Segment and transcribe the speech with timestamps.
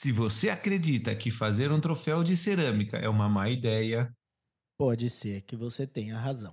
[0.00, 4.14] Se você acredita que fazer um troféu de cerâmica é uma má ideia,
[4.78, 6.52] Pode ser que você tenha razão.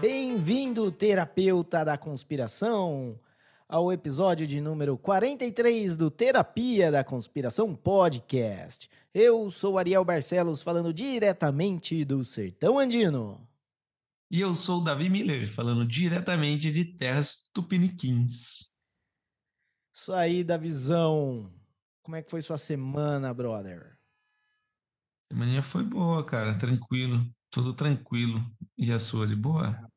[0.00, 3.18] Bem-vindo, terapeuta da conspiração,
[3.68, 8.88] ao episódio de número 43 do Terapia da Conspiração Podcast.
[9.12, 13.45] Eu sou Ariel Barcelos, falando diretamente do Sertão Andino.
[14.30, 18.74] E eu sou o Davi Miller, falando diretamente de terras tupiniquins.
[19.94, 21.52] Isso aí da visão.
[22.02, 23.96] Como é que foi sua semana, brother?
[25.30, 28.44] Semana foi boa, cara, tranquilo, tudo tranquilo.
[28.76, 29.90] E a sua, de boa?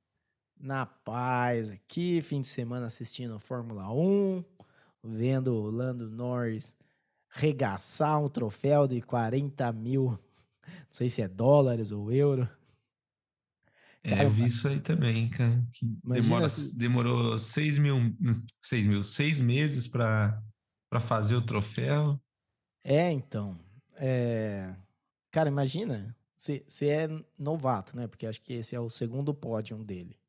[0.60, 4.44] Na paz, aqui, fim de semana assistindo a Fórmula 1,
[5.04, 6.76] vendo o Lando Norris
[7.30, 10.20] regaçar um troféu de 40 mil,
[10.66, 12.50] não sei se é dólares ou euro.
[14.04, 15.62] É, eu vi isso aí também, cara.
[16.14, 18.16] demora, se- demorou seis mil,
[18.62, 20.42] seis mil, seis meses para
[20.90, 22.20] para fazer o troféu.
[22.84, 23.60] É, então.
[23.98, 24.76] é,
[25.32, 27.08] Cara, imagina, você é
[27.38, 28.08] novato, né?
[28.08, 30.20] Porque acho que esse é o segundo pódio dele.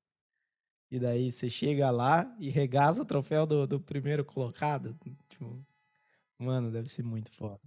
[0.90, 4.98] E daí você chega lá e regaça o troféu do, do primeiro colocado.
[5.28, 5.64] Tipo,
[6.38, 7.60] mano, deve ser muito foda.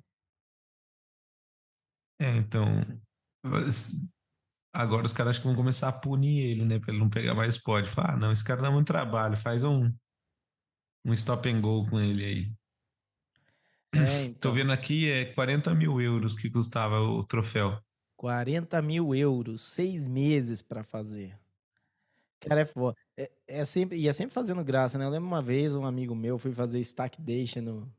[2.20, 2.66] É, então.
[4.74, 6.80] Agora os caras acho que vão começar a punir ele, né?
[6.80, 7.92] Pra ele não pegar mais pódio.
[7.92, 9.94] Falar, ah, não, esse cara dá muito trabalho, faz um,
[11.06, 12.52] um stop and go com ele aí.
[13.94, 14.52] É, Tô então.
[14.52, 17.80] vendo aqui, é 40 mil euros que custava o troféu.
[18.18, 21.38] 40 mil euros, seis meses pra fazer.
[22.40, 22.98] Cara, é foda.
[23.16, 25.06] É, é sempre, e é sempre fazendo graça, né?
[25.06, 27.94] Eu lembro uma vez um amigo meu foi fazer stack dation no,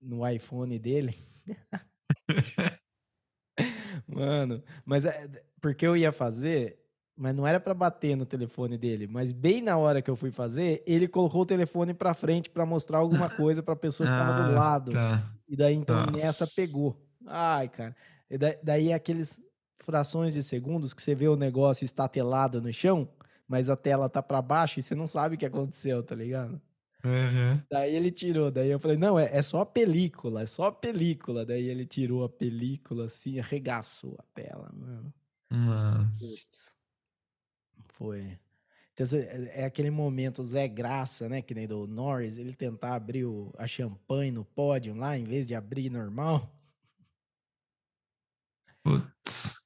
[0.00, 1.16] no iPhone dele.
[4.06, 5.28] Mano, mas é,
[5.60, 6.78] porque eu ia fazer,
[7.16, 10.30] mas não era pra bater no telefone dele, mas bem na hora que eu fui
[10.30, 14.48] fazer, ele colocou o telefone pra frente pra mostrar alguma coisa pra pessoa que tava
[14.50, 14.92] do Ah, lado.
[14.92, 15.32] Tá.
[15.48, 16.52] E daí, então, nessa Nossa.
[16.56, 16.96] pegou.
[17.26, 17.96] Ai, cara.
[18.30, 19.40] E da- daí, aqueles
[19.78, 23.08] frações de segundos que você vê o negócio estatelado no chão,
[23.48, 26.60] mas a tela tá pra baixo e você não sabe o que aconteceu, tá ligado?
[27.04, 27.60] Uhum.
[27.70, 28.50] Daí ele tirou.
[28.50, 31.46] Daí eu falei, não, é, é só a película, é só a película.
[31.46, 35.14] Daí ele tirou a película assim, arregaçou a tela, mano.
[35.50, 36.76] Putz.
[37.92, 38.38] Foi.
[38.94, 41.42] Então, é é aquele momento Zé Graça, né?
[41.42, 45.46] Que nem do Norris, ele tentar abrir o- a champanhe no pódio lá, em vez
[45.46, 46.50] de abrir normal.
[48.84, 49.56] Putz.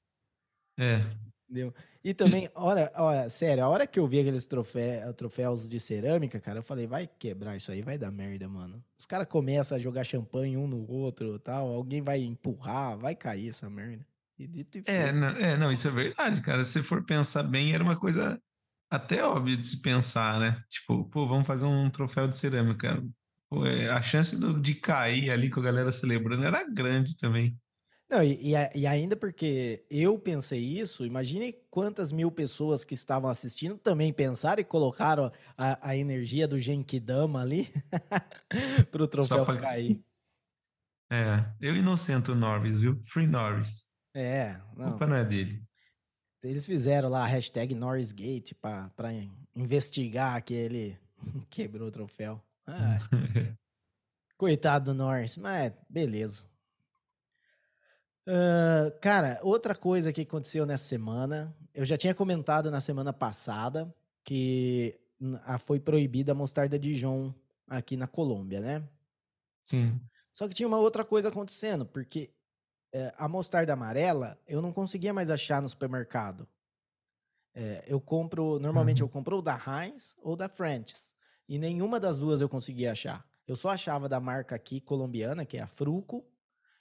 [0.78, 1.02] É.
[1.48, 1.74] Entendeu?
[2.04, 6.40] E também, olha, olha, sério, a hora que eu vi aqueles trofé, troféus de cerâmica,
[6.40, 8.82] cara, eu falei, vai quebrar isso aí, vai dar merda, mano.
[8.98, 13.48] Os caras começam a jogar champanhe um no outro tal, alguém vai empurrar, vai cair
[13.50, 14.06] essa merda.
[14.42, 16.64] E dito e É, não, é, não, isso é verdade, cara.
[16.64, 18.40] Se for pensar bem, era uma coisa
[18.90, 20.62] até óbvia de se pensar, né?
[20.70, 23.02] Tipo, pô, vamos fazer um troféu de cerâmica.
[23.48, 27.58] Pô, é, a chance do- de cair ali com a galera celebrando era grande também.
[28.08, 33.30] Não, e, e e ainda porque eu pensei isso, imagine quantas mil pessoas que estavam
[33.30, 37.68] assistindo também pensaram e colocaram a, a energia do Genkidama ali
[38.90, 40.02] pro troféu pra- cair.
[41.12, 43.00] É, eu inocento o Norris, viu?
[43.04, 43.89] Free Norris.
[44.14, 44.90] É, A não.
[44.90, 45.62] culpa não é dele.
[46.42, 48.56] Eles fizeram lá a hashtag NorrisGate
[49.12, 50.98] in- investigar que ele
[51.50, 52.42] quebrou o troféu.
[52.66, 52.98] Ah,
[54.36, 56.48] coitado do Norris, mas beleza.
[58.26, 63.92] Ah, cara, outra coisa que aconteceu nessa semana, eu já tinha comentado na semana passada
[64.24, 64.98] que
[65.58, 67.34] foi proibida a mostarda Dijon
[67.68, 68.82] aqui na Colômbia, né?
[69.60, 70.00] Sim.
[70.32, 72.30] Só que tinha uma outra coisa acontecendo, porque
[72.92, 76.48] eh, a mostarda amarela eu não conseguia mais achar no supermercado.
[77.54, 79.06] Eh, eu compro, normalmente Uhum.
[79.06, 81.14] eu compro ou da Heinz ou da French's.
[81.48, 83.24] E nenhuma das duas eu conseguia achar.
[83.46, 86.24] Eu só achava da marca aqui colombiana, que é a Fruco.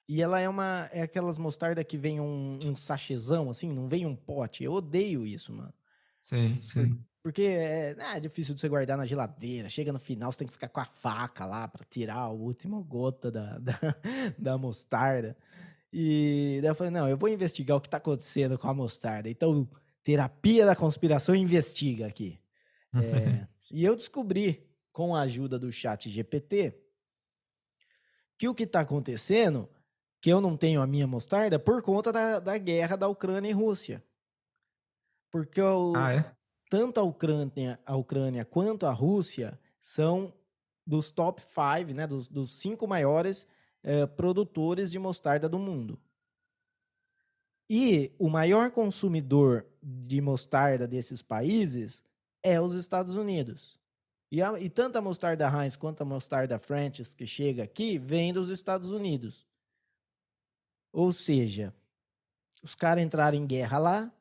[0.08, 0.90] E ela é uma.
[0.92, 4.64] É aquelas mostarda que vem um, um sachêzão, assim, não vem um pote.
[4.64, 5.74] Eu odeio isso, mano.
[6.22, 7.06] Sim, sim.
[7.24, 9.70] Porque é, é difícil de você guardar na geladeira.
[9.70, 12.82] Chega no final, você tem que ficar com a faca lá pra tirar a última
[12.82, 13.80] gota da, da,
[14.38, 15.38] da mostarda.
[15.92, 19.30] E daí eu falei, não, eu vou investigar o que tá acontecendo com a mostarda.
[19.30, 19.68] Então,
[20.04, 22.40] terapia da conspiração investiga aqui.
[22.94, 26.78] É, e eu descobri, com a ajuda do chat GPT,
[28.38, 29.70] que o que tá acontecendo,
[30.22, 33.50] que eu não tenho a minha mostarda, é por conta da, da guerra da Ucrânia
[33.50, 34.04] e Rússia.
[35.32, 36.32] Porque o, Ah, é?
[36.70, 40.34] tanto a Ucrânia, a Ucrânia quanto a Rússia são
[40.86, 43.48] dos top 5, né, dos, dos cinco maiores
[43.84, 46.00] eh, produtores de mostarda do mundo.
[47.70, 52.04] E o maior consumidor de mostarda desses países
[52.42, 53.80] é os Estados Unidos.
[54.32, 58.34] E, a, e tanto a mostarda Heinz quanto a mostarda French's que chega aqui vem
[58.34, 59.46] dos Estados Unidos.
[60.92, 61.74] Ou seja,
[62.64, 64.14] os caras entraram em guerra lá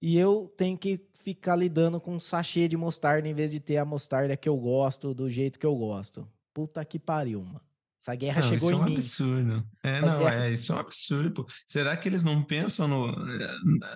[0.00, 3.78] e eu tenho que ficar lidando com um sachê de mostarda em vez de ter
[3.78, 6.28] a mostarda que eu gosto, do jeito que eu gosto.
[6.52, 7.65] Puta que pariu, mano.
[8.06, 8.94] Essa guerra Não, chegou isso é em um mim.
[8.94, 9.68] absurdo.
[9.82, 11.30] É, Essa não, guerra- é, isso é um absurdo.
[11.32, 11.46] pô.
[11.68, 13.12] Será que eles não pensam no,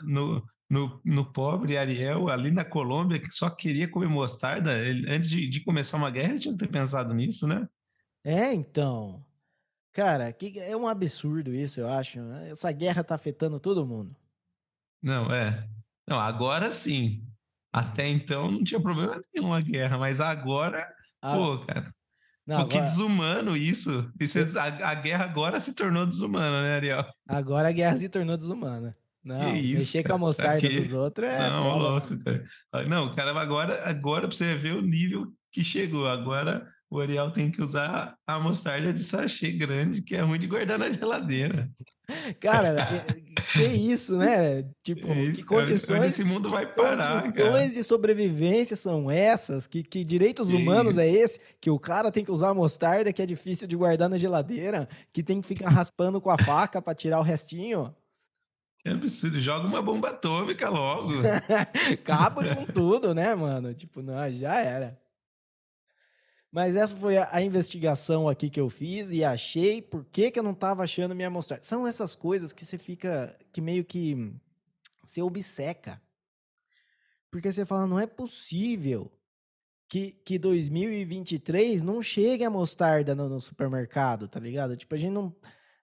[0.02, 4.76] no, no, no pobre Ariel ali na Colômbia que só queria comer mostarda?
[4.76, 7.68] Ele- antes de, de começar uma guerra, eles tinham que ter pensado nisso, né?
[8.24, 9.24] É, então.
[9.92, 12.18] Cara, que, é um absurdo isso, eu acho.
[12.50, 14.16] Essa guerra tá afetando todo mundo.
[15.02, 15.68] Não, é.
[16.08, 17.24] Não, agora sim.
[17.72, 20.92] Até então não tinha problema nenhum a guerra, mas agora,
[21.22, 21.94] Ah, pô, cara,
[22.50, 24.12] não, pô, que agora, desumano isso.
[24.18, 27.04] Isso é- a, a guerra agora se tornou desumana, né, Ariel?
[27.28, 28.96] agora a guerra se tornou desumana.
[29.22, 31.38] Não, isso, mexer com cara, a mostarda aqui- dos outros é.
[31.50, 32.44] não, louco, cara.
[32.88, 36.06] Não, cara, agora, agora pra você ver o nível que chegou.
[36.06, 40.46] Agora o Ariel tem que usar a mostarda de sachê grande, que é ruim de
[40.46, 41.68] guardar na geladeira.
[42.40, 43.06] Cara, é-
[43.52, 44.64] que isso, né?
[44.82, 45.60] Tipo, É que isso, cara.
[45.62, 46.04] Onde condições.
[46.06, 47.68] esse mundo que vai parar, condições cara.
[47.68, 49.68] de sobrevivência são essas?
[49.68, 51.00] Que, que direitos Que humanos isso.
[51.00, 51.40] é esse?
[51.60, 54.88] Que o cara tem que usar a mostarda que é difícil de guardar na geladeira,
[55.12, 57.94] que tem que ficar raspando com a faca pra tirar o restinho.
[58.84, 59.38] É absurdo.
[59.38, 61.12] Joga uma bomba atômica logo.
[61.92, 63.74] Acaba com tudo, né, mano?
[63.74, 64.98] Tipo, não, já era.
[66.52, 70.42] Mas essa foi a, investigação aqui que eu fiz e achei por que, que eu
[70.42, 71.62] não tava achando minha mostarda.
[71.62, 74.34] São essas coisas que você fica, que meio que
[75.04, 76.00] se obceca.
[77.30, 79.12] Porque você fala, não é possível
[79.88, 84.76] que, que 2023 não chegue a mostarda no, no supermercado, tá ligado?
[84.76, 85.32] Tipo, a gente não,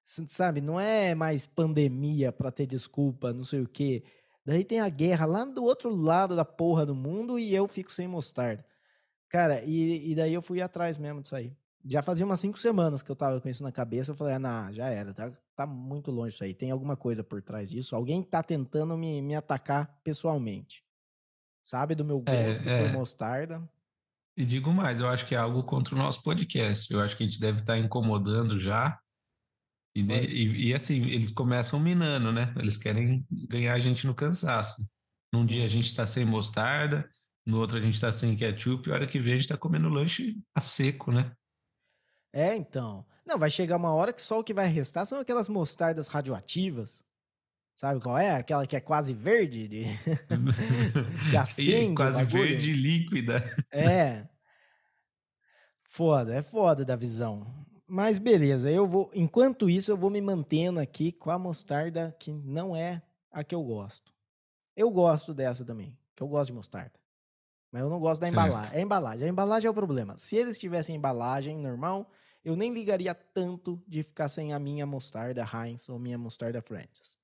[0.07, 4.03] sabe, não é mais pandemia pra ter desculpa, não sei o quê.
[4.45, 7.91] Daí tem a guerra lá do outro lado da porra do mundo e eu fico
[7.91, 8.65] sem mostarda.
[9.29, 11.53] Cara, e, e daí eu fui atrás mesmo disso aí.
[11.85, 14.11] Já fazia umas cinco semanas que eu tava com isso na cabeça.
[14.11, 16.53] Eu falei, ah, não, já era, tá, tá muito longe isso aí.
[16.53, 17.95] Tem alguma coisa por trás disso.
[17.95, 20.83] Alguém tá tentando me, me atacar pessoalmente.
[21.61, 22.91] Sabe do meu É, gosto por é.
[22.93, 23.69] mostarda.
[24.37, 26.91] E digo mais, eu acho que é algo contra o nosso podcast.
[26.93, 28.97] Eu acho que a gente deve estar incomodando já.
[29.97, 32.53] E, de- e, e, assim, eles começam minando, né?
[32.57, 34.87] Eles querem ganhar a gente no cansaço.
[35.33, 37.09] Num dia a gente está sem mostarda,
[37.43, 39.57] no outro a gente está sem ketchup, e a hora que vem a gente está
[39.57, 41.31] comendo lanche a seco, né?
[42.31, 43.07] É, então.
[43.25, 47.03] Não, vai chegar uma hora que só o que vai restar são aquelas mostardas radioativas.
[47.73, 48.35] Sabe qual é?
[48.35, 49.83] Aquela que é quase verde, de...
[51.31, 53.43] que E acende o quase verde líquida.
[53.71, 54.27] É.
[55.89, 57.65] Foda, é foda da visão.
[57.87, 59.09] Mas beleza, eu vou.
[59.13, 63.01] Enquanto isso, eu vou me mantendo aqui com a mostarda que não é
[63.31, 64.13] a que eu gosto.
[64.75, 66.99] Eu gosto dessa também, que eu gosto de mostarda.
[67.71, 68.39] Mas eu não gosto da Certo.
[68.39, 68.73] embalagem.
[68.73, 69.25] É a embalagem.
[69.25, 70.17] A embalagem é o problema.
[70.17, 72.11] Se eles tivessem embalagem normal,
[72.43, 77.17] eu nem ligaria tanto de ficar sem a minha mostarda Heinz ou minha mostarda French's.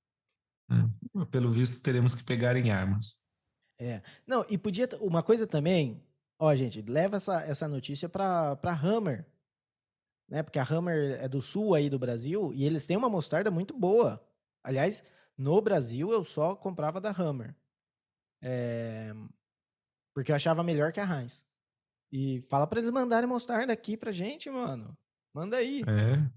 [1.30, 3.24] Pelo visto, teremos que pegar em armas.
[4.26, 4.88] Não, e podia.
[5.02, 6.02] Uma coisa também.
[6.40, 9.26] Ó, gente, leva essa, essa notícia pra, pra Hammer.
[10.34, 10.42] Né?
[10.42, 13.78] Porque a Hammer é do sul aí do Brasil e eles têm uma mostarda muito
[13.78, 14.20] boa.
[14.64, 15.04] Aliás,
[15.38, 17.56] no Brasil eu só comprava da Hammer.
[18.42, 19.14] É,
[20.12, 21.46] Porque eu achava melhor que a Heinz.
[22.12, 24.98] E fala pra eles mandarem mostarda aqui pra gente, mano.
[25.36, 25.84] Manda aí.
[25.88, 26.28] É.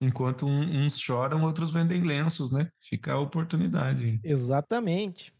[0.00, 2.70] Enquanto uns choram, outros vendem lenços, né?
[2.78, 4.20] Fica a oportunidade.
[4.22, 5.34] Exatamente.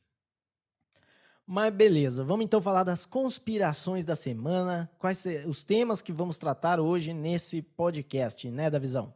[1.47, 4.91] Mas beleza, vamos então falar das conspirações da semana.
[4.99, 9.13] Quais os temas que vamos tratar hoje nesse podcast, né, da visão?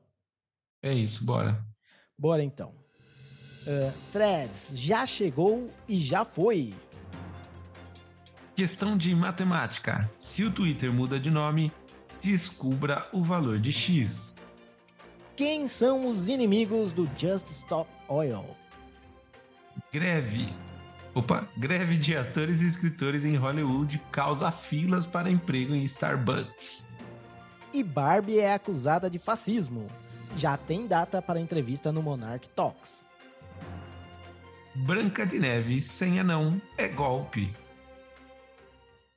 [0.82, 1.64] É isso, bora.
[2.18, 2.74] Bora então.
[3.66, 6.74] Ah, Threads já chegou e já foi.
[8.54, 10.10] Questão de matemática.
[10.16, 11.72] Se o Twitter muda de nome,
[12.22, 14.36] descubra o valor de X.
[15.36, 18.46] Quem são os inimigos do Just Stop Oil?
[19.92, 20.65] Greve.
[21.16, 26.92] Opa, greve de atores e escritores em Hollywood causa filas para emprego em Starbucks.
[27.72, 29.86] E Barbie é acusada de fascismo.
[30.36, 33.08] Já tem data para entrevista no Monarch Talks.
[34.74, 37.50] Branca de Neve sem anão é golpe.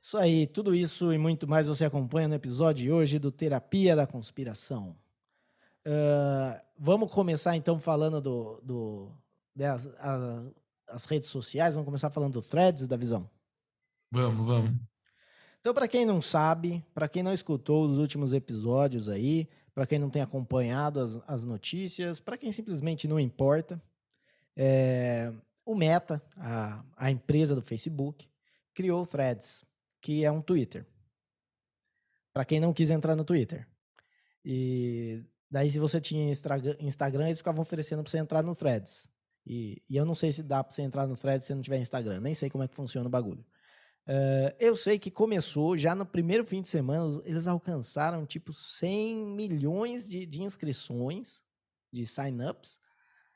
[0.02, 3.94] Isso aí, tudo isso e muito mais você acompanha no episódio de hoje do Terapia
[3.94, 4.96] da Conspiração.
[5.86, 9.12] Ah, vamos começar então falando do, do
[9.54, 10.42] das a-
[10.90, 13.28] as redes sociais, vamos começar falando do Threads da visão.
[14.10, 14.70] Vamos, vamos.
[15.60, 19.98] Então, para quem não sabe, para quem não escutou os últimos episódios aí, para quem
[19.98, 23.80] não tem acompanhado as, as notícias, para quem simplesmente não importa,
[24.56, 25.32] É,
[25.64, 28.28] o Meta, a, a empresa do Facebook,
[28.74, 29.64] criou o Threads,
[30.02, 30.84] que é um Twitter.
[32.32, 33.66] Para quem não quis entrar no Twitter.
[34.44, 36.30] E daí, se você tinha
[36.80, 39.08] Instagram, eles ficavam oferecendo para você entrar no Threads.
[39.52, 41.80] E, e, eu não sei se dá para você entrar no Threads se não tiver
[41.80, 42.20] Instagram.
[42.20, 43.44] Nem sei como é que funciona o bagulho.
[44.06, 49.34] Uh, eu sei que começou já no primeiro fim de semana, eles alcançaram tipo 100
[49.34, 51.42] milhões de, de inscrições,
[51.92, 52.80] de sign-ups.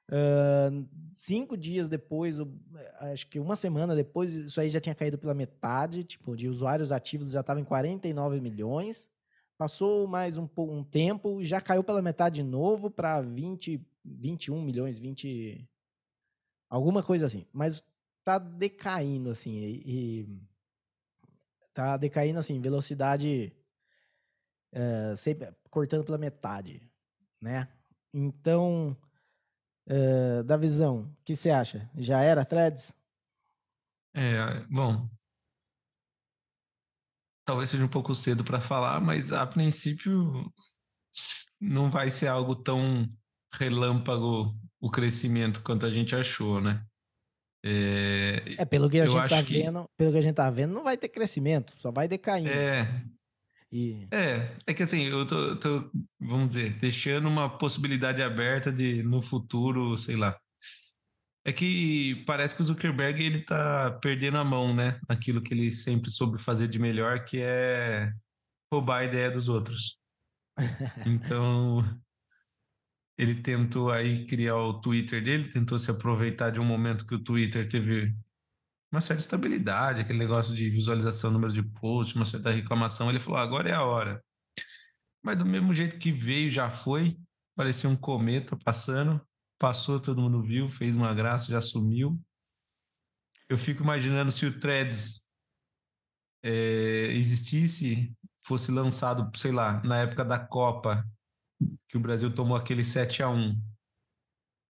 [0.09, 2.39] Uh, cinco dias depois,
[3.01, 6.93] acho que uma semana depois, isso aí já tinha caído pela metade, tipo, de usuários
[6.93, 9.11] ativos já estava em 49 milhões.
[9.59, 14.97] Passou mais um, um tempo, já caiu pela metade de novo para 20, 21 milhões,
[14.97, 15.69] 20.
[16.69, 17.47] Alguma coisa assim.
[17.53, 17.85] Mas
[18.23, 19.53] tá decaindo, assim.
[19.53, 20.29] E, e
[21.73, 23.53] tá decaindo, assim, velocidade.
[24.73, 26.83] Uh, sempre cortando pela metade,
[27.41, 27.69] né?
[28.13, 28.97] Então,
[29.89, 31.89] uh, da visão, o que você acha?
[31.97, 32.93] Já era threads?
[34.17, 35.09] É, bom,
[37.45, 40.53] talvez seja um pouco cedo para falar, mas a princípio
[41.61, 43.09] não vai ser algo tão
[43.53, 46.85] relâmpago o crescimento quanto a gente achou, né?
[47.65, 49.63] É, é pelo que a gente tá que...
[49.63, 52.51] vendo, pelo que a gente tá vendo, não vai ter crescimento, só vai decaindo.
[52.51, 53.03] É.
[53.73, 54.07] E...
[54.11, 59.23] É, é que assim, eu tô, tô, vamos dizer, deixando uma possibilidade aberta de no
[59.23, 60.39] futuro, sei lá,
[61.47, 65.01] é que parece que o Zuckerberg ele tá perdendo a mão, né?
[65.09, 68.13] Naquilo que ele sempre soube fazer de melhor, que é
[68.71, 69.99] roubar a ideia dos outros.
[71.07, 71.83] Então,
[73.17, 77.23] ele tentou aí criar o Twitter dele, tentou se aproveitar de um momento que o
[77.23, 78.15] Twitter teve
[78.93, 83.11] uma certa estabilidade, aquele negócio de visualização, número de posts, uma certa reclamação.
[83.11, 84.25] Ele falou: agora é a hora.
[85.23, 87.17] Mas do mesmo jeito que veio, já foi.
[87.57, 89.21] Parecia um cometa passando
[89.65, 92.21] passou, todo mundo viu, fez uma graça, já sumiu.
[93.49, 95.31] Eu fico imaginando se o Threads
[96.43, 101.03] é, existisse, fosse lançado, sei lá, na época da Copa,
[101.89, 103.57] que o Brasil tomou aquele 7 a 1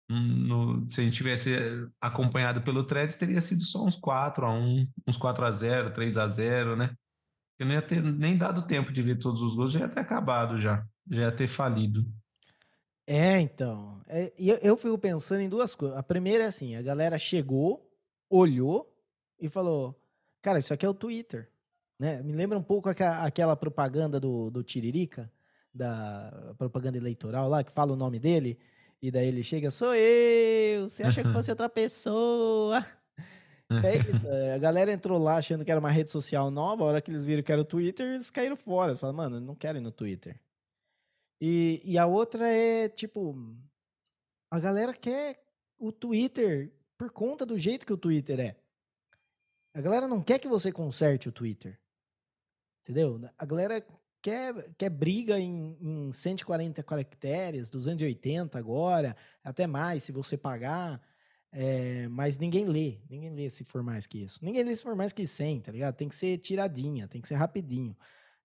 [0.10, 1.52] no, se a gente tivesse
[2.00, 6.18] acompanhado pelo Threads, teria sido só uns 4 a 1 uns 4 a 0 3
[6.18, 6.96] a 0 né?
[7.58, 10.00] Eu não ia ter nem dado tempo de ver todos os gols, já ia ter
[10.00, 12.06] acabado já, já ia ter falido.
[13.06, 14.02] É, então.
[14.08, 15.98] É, eu, eu fico pensando em duas coisas.
[15.98, 17.90] A primeira é assim: a galera chegou,
[18.30, 18.94] olhou
[19.40, 20.00] e falou:
[20.42, 21.50] Cara, isso aqui é o Twitter.
[22.00, 22.22] Né?
[22.22, 25.32] Me lembra um pouco aqua, aquela propaganda do, do Tiririca,
[25.74, 28.60] da propaganda eleitoral lá, que fala o nome dele,
[29.01, 30.88] e daí ele chega: Sou eu!
[30.89, 32.86] Você acha que fosse outra pessoa?
[33.70, 34.27] É isso.
[34.27, 37.10] É, a galera entrou lá achando que era uma rede social nova, a hora que
[37.10, 38.92] eles viram que era o Twitter, eles caíram fora.
[38.92, 40.39] Eles falaram, mano, não quero ir no Twitter.
[41.42, 43.36] E, e a outra é, tipo,
[44.51, 45.44] a galera quer
[45.80, 48.56] o Twitter por conta do jeito que o Twitter é.
[49.75, 51.80] A galera não quer que você conserte o Twitter.
[52.84, 53.20] Entendeu?
[53.38, 53.84] A galera
[54.24, 61.00] quer, quer briga em, em 140 caracteres, 280 agora, até mais se você pagar.
[61.51, 62.98] É, mas ninguém lê.
[63.08, 64.39] Ninguém lê se for mais que isso.
[64.44, 65.96] Ninguém lê se for mais que 100, tá ligado?
[65.96, 67.96] Tem que ser tiradinha, tem que ser rapidinho.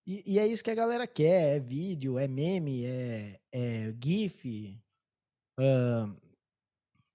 [0.05, 4.77] E, e, é isso que a galera quer: é vídeo, é meme, é, é GIF.
[5.59, 6.15] Uh,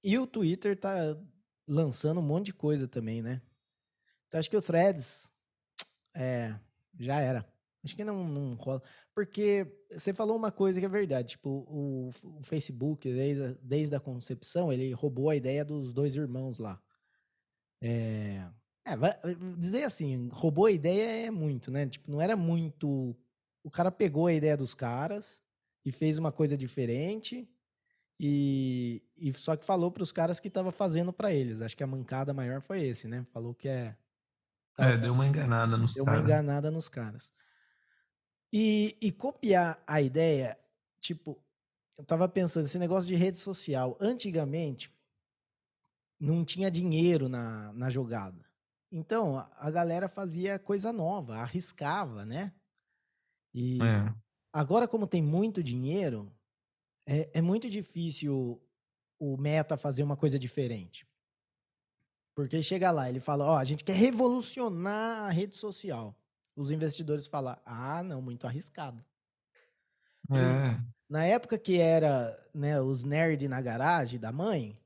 [0.02, 1.16] e o Twitter tá
[1.68, 3.40] lançando um monte de coisa também, né?
[4.26, 5.30] Então acho que o Threads
[6.14, 6.59] é,
[6.99, 7.53] já era.
[7.85, 8.83] Acho que não, não rola.
[9.14, 11.31] Porque você falou uma coisa que é verdade.
[11.31, 16.59] Tipo, o, o Facebook, desde, desde a concepção, ele roubou a ideia dos dois irmãos
[16.59, 16.81] lá.
[17.83, 18.49] É,
[18.87, 18.97] é,
[19.59, 21.87] dizer assim, roubou a ideia é muito, né?
[21.87, 23.17] Tipo, não era muito.
[23.62, 25.43] O cara pegou a ideia dos caras
[25.85, 27.49] e fez uma coisa diferente
[28.19, 31.61] e, e só que falou para os caras que estava fazendo para eles.
[31.61, 33.25] Acho que a mancada maior foi esse, né?
[33.33, 33.97] Falou que é.
[34.79, 36.21] É, deu uma enganada nos deu caras.
[36.21, 37.33] Deu uma enganada nos caras.
[38.56, 40.56] E, e copiar a ideia,
[41.00, 41.42] tipo,
[41.99, 44.94] eu tava pensando, esse negócio de rede social, antigamente
[46.20, 48.49] não tinha dinheiro na, na jogada.
[48.92, 52.54] Então, a galera fazia coisa nova, arriscava, né?
[53.52, 54.14] E é.
[54.52, 56.32] agora, como tem muito dinheiro,
[57.08, 58.62] é, é muito difícil
[59.18, 61.04] o Meta fazer uma coisa diferente.
[62.37, 66.16] Porque chega lá, ele fala, ó, oh, a gente quer revolucionar a rede social.
[66.56, 69.04] Os investidores falam, ah, não, muito arriscado.
[70.30, 70.80] É.
[71.08, 74.78] na época que era né, os nerds na garagem da mãe,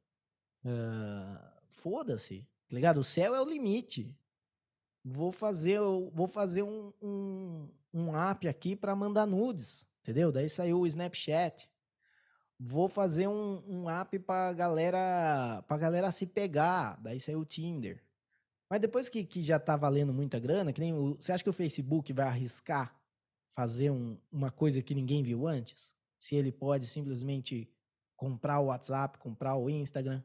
[0.64, 1.38] uh,
[1.70, 2.46] foda-se.
[2.68, 2.98] Tá ligado?
[2.98, 4.14] O céu é o limite.
[5.04, 5.80] Vou fazer,
[6.12, 10.30] vou fazer um, um, um app aqui para mandar nudes, entendeu?
[10.30, 11.70] Daí saiu o Snapchat.
[12.58, 17.00] vou fazer um, um app pra galera, pra galera se pegar.
[17.00, 18.02] Daí saiu o Tinder.
[18.70, 21.50] Mas depois que, que já tá valendo muita grana, que nem o, você acha que
[21.50, 22.94] o Facebook vai arriscar
[23.56, 25.94] fazer um, uma coisa que ninguém viu antes?
[26.18, 27.70] Se ele pode simplesmente
[28.16, 30.22] comprar o WhatsApp, comprar o Instagram.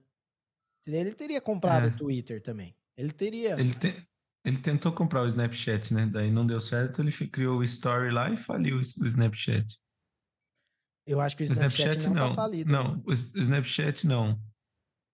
[0.86, 1.90] Ele teria comprado é.
[1.90, 2.76] o Twitter também.
[2.98, 3.60] Ele teria.
[3.60, 4.06] Ele, te,
[4.44, 6.06] ele tentou comprar o Snapchat, né?
[6.06, 9.80] Daí não deu certo, ele criou o Story lá e faliu o Snapchat.
[11.06, 12.72] Eu acho que o Snapchat, Snapchat não, tá não tá falido.
[12.72, 13.04] Não, né?
[13.06, 14.42] o Snapchat não.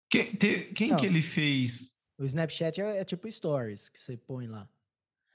[0.10, 0.98] Quem, te, quem não.
[0.98, 1.99] que ele fez?
[2.20, 4.68] O Snapchat é, é, tipo Stories que você põe lá.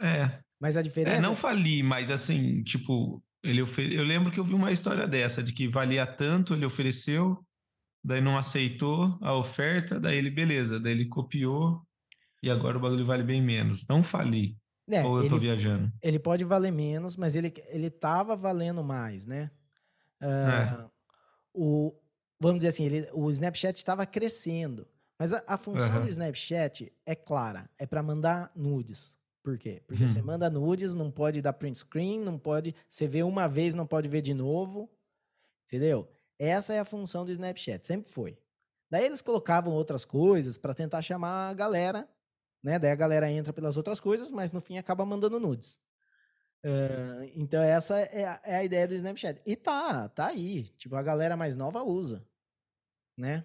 [0.01, 0.39] É.
[0.61, 1.17] Mas a diferença.
[1.17, 3.95] É, não fali, mas assim, tipo, ele ofere...
[3.95, 7.43] eu lembro que eu vi uma história dessa, de que valia tanto, ele ofereceu,
[8.05, 11.83] daí não aceitou a oferta, daí ele, beleza, daí ele copiou
[12.43, 13.87] e agora o bagulho vale bem menos.
[13.89, 14.55] Não fali.
[14.91, 15.91] É, ou eu ele, tô viajando?
[16.03, 19.51] Ele pode valer menos, mas ele, ele tava valendo mais, né?
[20.21, 20.91] Uh, é.
[21.55, 21.95] o,
[22.39, 24.87] vamos dizer assim, ele, o Snapchat estava crescendo.
[25.19, 26.03] Mas a, a função uhum.
[26.03, 29.19] do Snapchat é clara, é para mandar nudes.
[29.43, 29.83] Por quê?
[29.87, 30.09] Porque hum.
[30.09, 32.75] você manda nudes, não pode dar print screen, não pode.
[32.89, 34.91] Você vê uma vez, não pode ver de novo.
[35.67, 36.09] Entendeu?
[36.39, 38.39] Essa é a função do Snapchat, sempre foi.
[38.91, 42.09] Daí eles colocavam outras coisas para tentar chamar a galera,
[42.63, 42.79] né?
[42.79, 45.79] Daí a galera entra pelas outras coisas, mas no fim acaba mandando nudes.
[46.65, 49.41] Uh, então essa é a, é a, ideia do Snapchat.
[49.45, 50.63] E tá, tá aí.
[50.63, 52.25] Tipo, a galera mais nova usa,
[53.17, 53.45] né?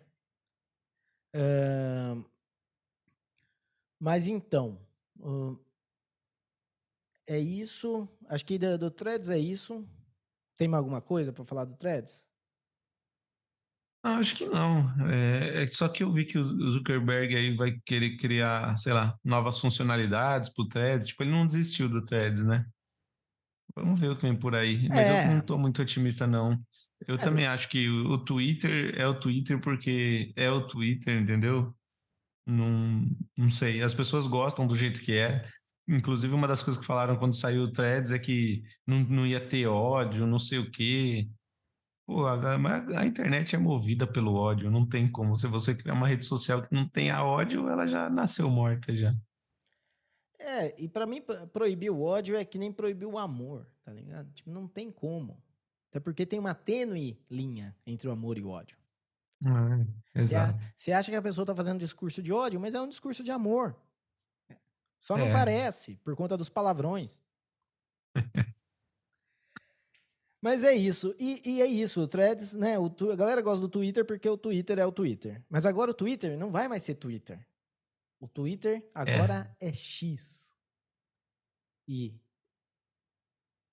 [1.35, 2.25] Uh,
[3.99, 4.79] mas então,
[5.19, 5.59] uh,
[7.27, 8.07] é isso.
[8.27, 9.87] Acho que do, do Threads é isso.
[10.57, 12.27] Tem mais alguma coisa para falar do Threads?
[14.01, 14.89] acho que não.
[15.09, 19.17] É, é, só que eu vi que o Zuckerberg aí vai querer criar, sei lá,
[19.23, 21.09] novas funcionalidades pro Threads.
[21.09, 22.65] Tipo, ele não desistiu do Threads, né?
[23.75, 24.87] Vamos ver o que vem por aí.
[24.89, 25.25] Mas é.
[25.25, 26.57] eu não estou muito otimista, não.
[27.07, 27.17] Eu é.
[27.17, 31.73] também acho que o Twitter é o Twitter porque é o Twitter, entendeu?
[32.45, 33.05] Não,
[33.37, 33.81] não sei.
[33.81, 35.47] As pessoas gostam do jeito que é.
[35.87, 39.39] Inclusive, uma das coisas que falaram quando saiu o Threads é que não, não ia
[39.39, 41.27] ter ódio, não sei o quê.
[42.05, 42.39] Pô, a,
[42.97, 45.35] a, internet é movida pelo ódio, não tem como.
[45.35, 49.15] Se você criar uma rede social que não tenha ódio, ela já nasceu morta já.
[50.39, 51.21] É, e para mim,
[51.53, 54.31] proibir o ódio é que nem proibir o amor, tá ligado?
[54.31, 55.39] Tipo, não tem como.
[55.89, 58.77] Até porque tem uma tênue linha entre o amor e o ódio.
[60.15, 60.67] É, exato.
[60.75, 63.31] Você acha que a pessoa tá fazendo discurso de ódio, mas é um discurso de
[63.31, 63.75] amor.
[64.99, 65.31] Só não é.
[65.31, 67.21] parece, por conta dos palavrões.
[70.41, 71.13] Mas é isso.
[71.19, 72.01] E, e, é isso.
[72.01, 72.79] O Threads, né?
[72.79, 75.43] O, a galera gosta do Twitter porque o Twitter é o Twitter.
[75.49, 77.45] Mas agora o Twitter não vai mais ser Twitter.
[78.19, 80.49] O Twitter agora é, é X.
[81.87, 82.15] E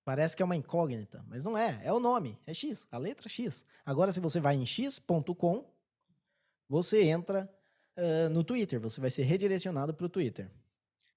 [0.07, 1.79] parece que é uma incógnita, mas não é.
[1.85, 2.39] É o nome.
[2.47, 2.87] É X.
[2.91, 3.67] A letra X.
[3.85, 5.71] Agora, se você vai em x.com,
[6.67, 7.47] você entra
[7.97, 8.81] uh, no Twitter.
[8.81, 10.51] Você vai ser redirecionado para o Twitter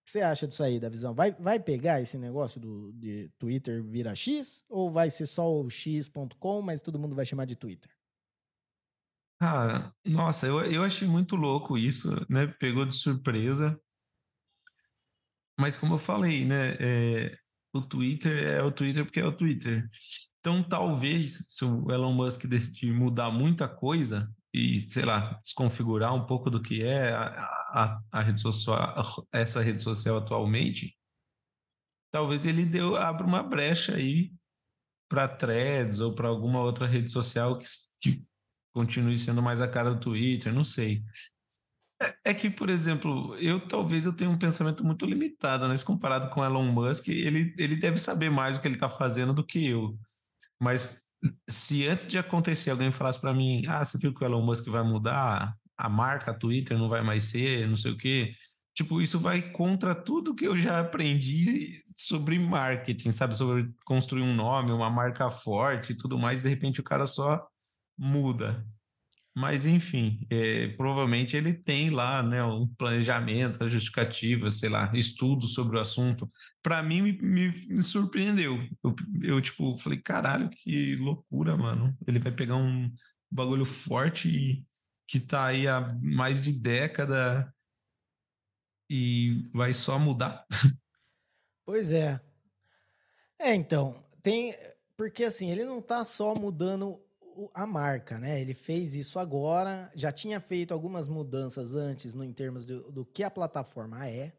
[0.10, 1.14] que você acha disso aí, da visão?
[1.14, 4.66] Vai, vai pegar esse negócio do de Twitter virar X?
[4.68, 7.92] Ou vai ser só o x.com, mas todo mundo vai chamar de Twitter?
[9.40, 12.48] Cara, nossa, eu, eu achei muito louco isso, né?
[12.60, 13.80] Pegou de surpresa.
[15.58, 16.76] Mas como eu falei, né?
[16.80, 17.38] É,
[17.74, 19.88] o Twitter é o Twitter porque é o Twitter.
[20.40, 26.26] Então, talvez, se o Elon Musk decidir mudar muita coisa e, sei lá, desconfigurar um
[26.26, 30.98] pouco do que é a, a, a rede social, essa rede social atualmente,
[32.12, 34.34] talvez ele deu, abra uma brecha aí
[35.10, 37.66] para threads ou para alguma outra rede social que,
[38.02, 38.24] que
[38.74, 41.04] continue sendo mais a cara do Twitter, não sei.
[42.02, 45.76] É, é, que, por exemplo, eu talvez eu tenha um pensamento muito limitado, né?
[45.76, 49.34] Se comparado com Elon Musk, ele, ele deve saber mais do que ele está fazendo
[49.34, 49.98] do que eu.
[50.60, 51.10] Mas
[51.50, 54.68] se antes de acontecer alguém falasse para mim, ah, você viu que o Elon Musk
[54.68, 58.34] vai mudar a marca Twitter não vai mais ser, não sei o quê.
[58.74, 63.36] Tipo, isso vai contra tudo que eu já aprendi sobre marketing, sabe?
[63.36, 66.42] Sobre construir um nome, uma marca forte e tudo mais.
[66.42, 67.48] De repente o cara só
[67.98, 68.66] muda.
[69.40, 75.48] Mas, enfim, é, provavelmente ele tem lá né, um planejamento, a justificativa, sei lá, estudo
[75.48, 76.30] sobre o assunto.
[76.62, 78.62] Para mim, me, me, me surpreendeu.
[78.84, 81.98] Eu, eu, tipo, falei, caralho, que loucura, mano.
[82.06, 82.92] Ele vai pegar um
[83.32, 84.66] bagulho forte e
[85.08, 87.50] que está aí há mais de década
[88.90, 90.46] e vai só mudar.
[91.66, 92.20] Pois é.
[93.38, 94.56] É, então, tem.
[94.98, 97.00] Porque assim, ele não está só mudando
[97.54, 98.42] a marca, né?
[98.42, 103.06] Ele fez isso agora, já tinha feito algumas mudanças antes no, em termos do, do
[103.06, 104.34] que a plataforma é.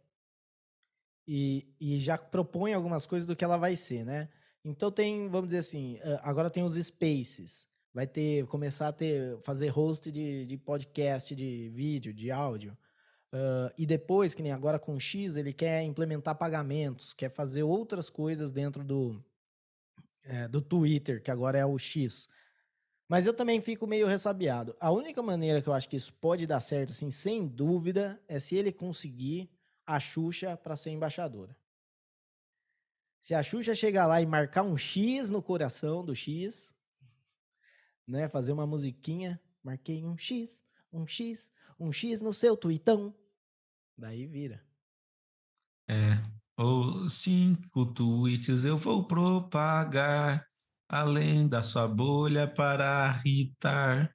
[1.26, 4.28] E, e já propõe algumas coisas do que ela vai ser, né?
[4.64, 7.66] Então tem, vamos dizer assim, agora tem os spaces.
[7.92, 12.76] vai ter, começar a ter, fazer host de, de podcast, de vídeo, de áudio.
[13.32, 17.62] Uh, e depois, que nem agora com o X, ele quer implementar pagamentos, quer fazer
[17.62, 19.22] outras coisas dentro do,
[20.24, 22.28] é, do Twitter, que agora é o X.
[23.10, 24.76] Mas eu também fico meio ressabiado.
[24.78, 28.38] A única maneira que eu acho que isso pode dar certo, assim, sem dúvida, é
[28.38, 29.50] se ele conseguir
[29.84, 31.56] a Xuxa para ser embaixadora.
[33.18, 36.72] Se a Xuxa chegar lá e marcar um X no coração do X,
[38.06, 43.12] né, fazer uma musiquinha, marquei um X, um X, um X no seu tweetão.
[43.98, 44.64] Daí vira.
[45.88, 46.16] É.
[46.56, 50.48] Ou cinco tweets eu vou propagar
[50.90, 54.12] além da sua bolha para irritar.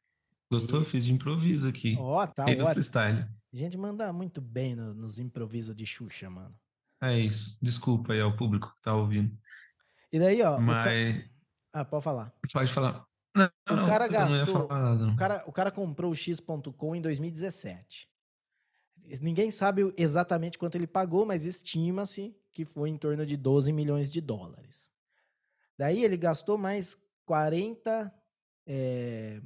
[0.51, 0.81] Gostou?
[0.81, 0.89] Isso.
[0.91, 1.95] Fiz de improviso aqui.
[1.97, 2.69] Ó, oh, tá ótimo.
[2.69, 3.25] freestyle.
[3.53, 6.53] A gente manda muito bem no, nos improvisos de Xuxa, mano.
[7.01, 7.57] É isso.
[7.61, 9.35] Desculpa aí ao público que tá ouvindo.
[10.11, 10.59] E daí, ó.
[10.59, 10.85] Mas...
[11.17, 11.29] Ca...
[11.73, 12.33] Ah, pode falar.
[12.51, 13.05] Pode falar.
[13.35, 13.49] Não,
[13.83, 14.65] o cara gastou.
[14.65, 18.09] O cara, o cara comprou o X.com em 2017.
[19.21, 24.11] Ninguém sabe exatamente quanto ele pagou, mas estima-se que foi em torno de 12 milhões
[24.11, 24.84] de dólares.
[25.77, 28.13] Daí ele gastou mais 40.
[28.67, 29.41] É...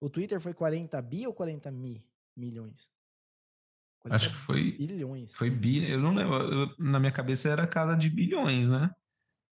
[0.00, 2.04] O Twitter foi 40 bi ou 40 mi
[2.36, 2.90] milhões?
[4.10, 4.72] Acho que foi.
[4.72, 5.34] Bilhões.
[5.34, 5.90] Foi bi.
[5.90, 6.34] Eu não lembro.
[6.34, 8.94] Eu, na minha cabeça era casa de bilhões, né?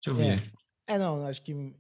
[0.05, 0.37] Deixa eu é.
[0.37, 0.53] ver.
[0.87, 1.75] É, não, acho que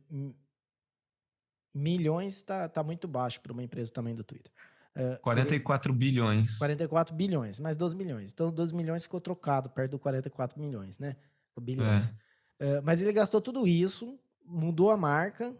[1.74, 4.52] milhões tá, tá muito baixo para uma empresa tamanho do Twitter.
[4.96, 5.98] Uh, 44 seria...
[5.98, 6.58] bilhões.
[6.58, 8.32] 44 bilhões, mais 12 milhões.
[8.32, 11.16] Então, 12 milhões ficou trocado perto do 44 milhões, né?
[11.60, 12.10] Bilhões.
[12.10, 12.14] É.
[12.60, 15.54] Uh, mas ele gastou tudo isso, mudou a marca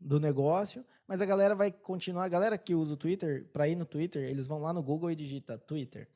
[0.00, 2.24] do negócio, mas a galera vai continuar.
[2.24, 5.10] A galera que usa o Twitter, para ir no Twitter, eles vão lá no Google
[5.10, 6.08] e digita Twitter.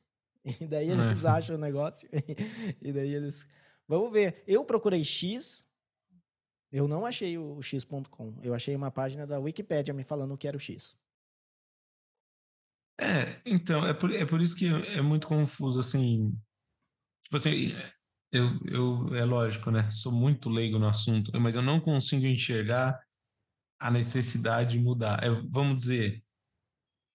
[0.61, 1.27] E daí eles é.
[1.27, 2.07] acham o negócio.
[2.81, 3.45] e daí eles.
[3.85, 4.43] Vamos ver.
[4.47, 5.65] Eu procurei X,
[6.71, 8.33] eu não achei o x.com.
[8.41, 10.95] Eu achei uma página da Wikipedia me falando o que era o X.
[12.99, 16.31] É, então, é por, é por isso que é muito confuso, assim.
[17.23, 17.73] Tipo assim,
[18.31, 19.89] eu, eu, é lógico, né?
[19.89, 22.99] Sou muito leigo no assunto, mas eu não consigo enxergar
[23.79, 25.23] a necessidade de mudar.
[25.23, 26.23] É, vamos dizer,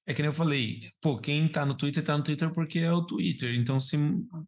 [0.07, 2.93] é que nem eu falei, pô, quem tá no Twitter tá no Twitter porque é
[2.93, 3.55] o Twitter.
[3.55, 3.97] Então, se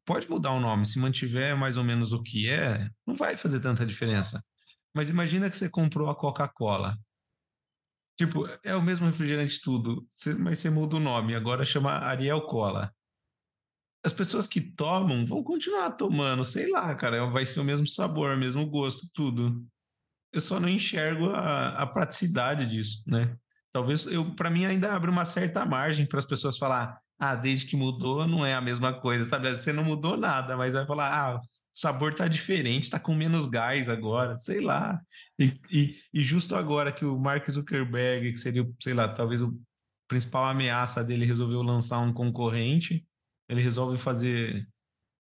[0.05, 3.61] pode mudar o nome, se mantiver mais ou menos o que é, não vai fazer
[3.61, 4.43] tanta diferença.
[4.95, 6.97] Mas imagina que você comprou a Coca-Cola.
[8.17, 10.07] Tipo, é o mesmo refrigerante tudo,
[10.39, 12.93] mas você muda o nome, agora chama Ariel Cola.
[14.05, 18.35] As pessoas que tomam vão continuar tomando, sei lá, cara, vai ser o mesmo sabor,
[18.35, 19.65] o mesmo gosto, tudo.
[20.33, 23.37] Eu só não enxergo a, a praticidade disso, né?
[23.73, 27.67] Talvez eu, para mim, ainda abre uma certa margem para as pessoas falar, ah, desde
[27.67, 29.51] que mudou não é a mesma coisa, sabe?
[29.51, 31.41] Você não mudou nada, mas vai falar, ah,
[31.73, 35.01] sabor tá diferente, tá com menos gás agora, sei lá.
[35.39, 39.59] E, e, e, justo agora que o Mark Zuckerberg, que seria, sei lá, talvez o
[40.07, 43.05] principal ameaça dele, resolveu lançar um concorrente,
[43.49, 44.67] ele resolve fazer,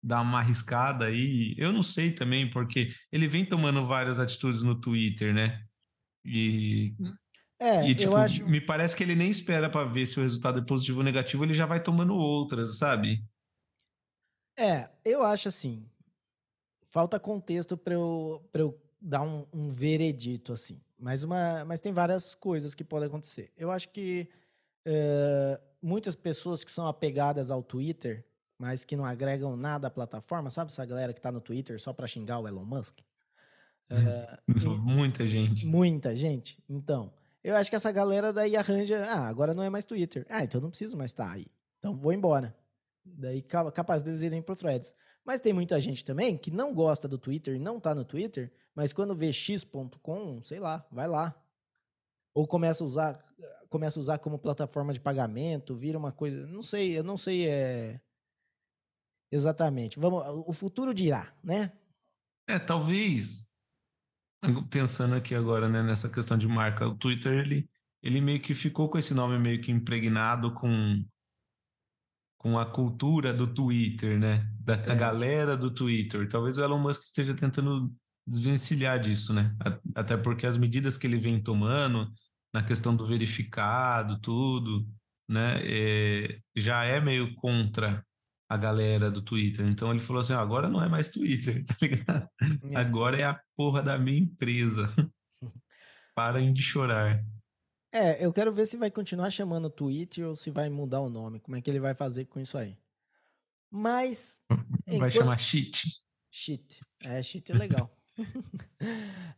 [0.03, 1.53] dar uma arriscada aí.
[1.57, 5.63] Eu não sei também, porque ele vem tomando várias atitudes no Twitter, né?
[6.25, 6.95] E.
[7.61, 8.47] É, e, tipo, eu acho...
[8.47, 11.43] me parece que ele nem espera para ver se o resultado é positivo ou negativo,
[11.43, 13.21] ele já vai tomando outras, sabe?
[14.57, 15.85] É, eu acho assim
[16.89, 20.81] falta contexto para eu, eu dar um, um, veredito assim.
[20.97, 23.51] Mas, uma, mas tem várias coisas que podem acontecer.
[23.55, 24.27] Eu acho que
[24.85, 28.25] uh, muitas pessoas que são apegadas ao Twitter,
[28.57, 31.93] mas que não agregam nada à plataforma, sabe essa galera que está no Twitter só
[31.93, 32.99] para xingar o Elon Musk?
[33.91, 35.65] Uh, muita gente.
[35.65, 36.63] Muita gente.
[36.69, 37.11] Então,
[37.43, 39.03] eu acho que essa galera daí arranja.
[39.05, 40.27] Ah, agora não é mais Twitter.
[40.29, 41.47] Ah, então não preciso mais estar tá aí.
[41.79, 42.55] Então vou embora.
[43.03, 44.93] Daí capaz deles irem pro Threads.
[45.25, 48.93] Mas tem muita gente também que não gosta do Twitter, não tá no Twitter, mas
[48.93, 51.35] quando vê x.com, sei lá, vai lá.
[52.39, 53.19] Ou começa a usar,
[53.69, 57.49] começa a usar como plataforma de pagamento, vira uma coisa, não sei, eu não sei
[57.49, 57.99] é
[59.29, 59.99] exatamente.
[59.99, 61.73] Vamos, o futuro dirá, né?
[62.47, 63.53] É, talvez
[64.69, 67.69] pensando aqui agora, né, nessa questão de marca, o Twitter ele
[68.01, 71.05] ele meio que ficou com esse nome meio que impregnado com
[72.37, 74.49] com a cultura do Twitter, né?
[74.61, 74.95] Da é.
[74.95, 76.29] galera do Twitter.
[76.29, 77.93] Talvez o Elon Musk esteja tentando
[78.25, 79.53] desvencilhar disso, né?
[79.93, 82.09] Até porque as medidas que ele vem tomando
[82.53, 84.87] na questão do verificado, tudo,
[85.27, 85.61] né?
[85.63, 88.05] É, já é meio contra
[88.49, 89.65] a galera do Twitter.
[89.67, 92.29] Então ele falou assim: ah, agora não é mais Twitter, tá ligado?
[92.71, 92.75] É.
[92.75, 94.91] Agora é a porra da minha empresa.
[96.15, 97.23] Parem de chorar.
[97.91, 101.39] É, eu quero ver se vai continuar chamando Twitter ou se vai mudar o nome.
[101.39, 102.77] Como é que ele vai fazer com isso aí?
[103.71, 104.41] Mas.
[104.89, 105.11] Vai enquanto...
[105.13, 105.83] chamar Cheat.
[106.31, 106.79] Cheat.
[107.05, 107.95] É, cheat é legal.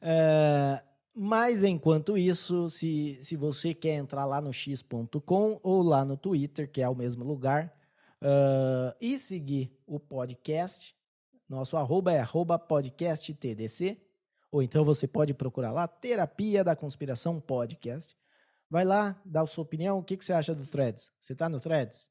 [0.02, 0.82] é...
[1.24, 6.68] Mas enquanto isso, se, se você quer entrar lá no x.com ou lá no Twitter,
[6.68, 7.72] que é o mesmo lugar,
[8.24, 10.96] uh, e seguir o podcast,
[11.48, 14.02] nosso arroba é arroba podcasttdc,
[14.52, 18.18] ou então você pode procurar lá Terapia da Conspiração Podcast.
[18.68, 21.12] Vai lá, dá a sua opinião, o que, que você acha do Threads?
[21.22, 22.10] Você tá no Threads?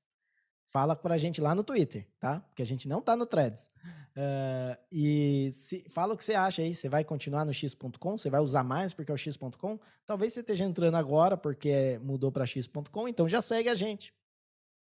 [0.71, 2.41] Fala pra gente lá no Twitter, tá?
[2.41, 3.71] Porque a gente não tá no Threads.
[4.17, 6.75] Uh, e se, fala o que você acha aí.
[6.75, 8.17] Você vai continuar no x.com?
[8.17, 9.79] Você vai usar mais porque é o x.com?
[10.07, 14.15] Talvez você esteja entrando agora porque mudou para x.com, então já segue a gente,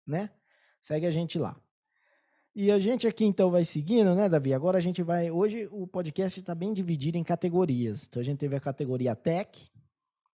[0.05, 0.29] né?
[0.81, 1.59] Segue a gente lá.
[2.53, 4.53] E a gente aqui então vai seguindo, né, Davi?
[4.53, 5.31] Agora a gente vai.
[5.31, 8.07] Hoje o podcast está bem dividido em categorias.
[8.07, 9.71] Então a gente teve a categoria Tech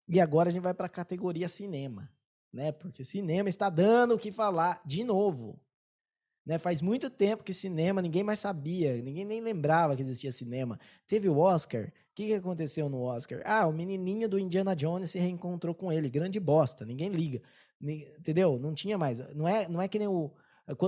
[0.07, 2.09] e agora a gente vai para a categoria Cinema
[2.55, 2.71] né?
[2.71, 5.59] Porque cinema está dando o que falar de novo.
[6.45, 6.57] Né?
[6.57, 10.79] Faz muito tempo que cinema ninguém mais sabia, ninguém nem lembrava que existia cinema.
[11.05, 11.87] Teve o Oscar.
[11.87, 13.41] O que, que aconteceu no Oscar?
[13.45, 16.09] Ah, o menininho do Indiana Jones se reencontrou com ele.
[16.09, 17.41] Grande bosta, ninguém liga.
[17.81, 18.57] Entendeu?
[18.57, 19.19] Não tinha mais.
[19.35, 20.31] Não é, não é que nem o.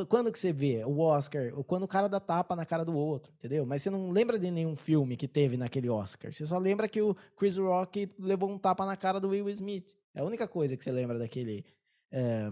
[0.09, 1.51] Quando que você vê o Oscar?
[1.65, 3.63] Quando o cara dá tapa na cara do outro, entendeu?
[3.63, 6.33] Mas você não lembra de nenhum filme que teve naquele Oscar.
[6.33, 9.93] Você só lembra que o Chris Rock levou um tapa na cara do Will Smith.
[10.17, 11.63] É a única coisa que você lembra daquele,
[12.11, 12.49] é,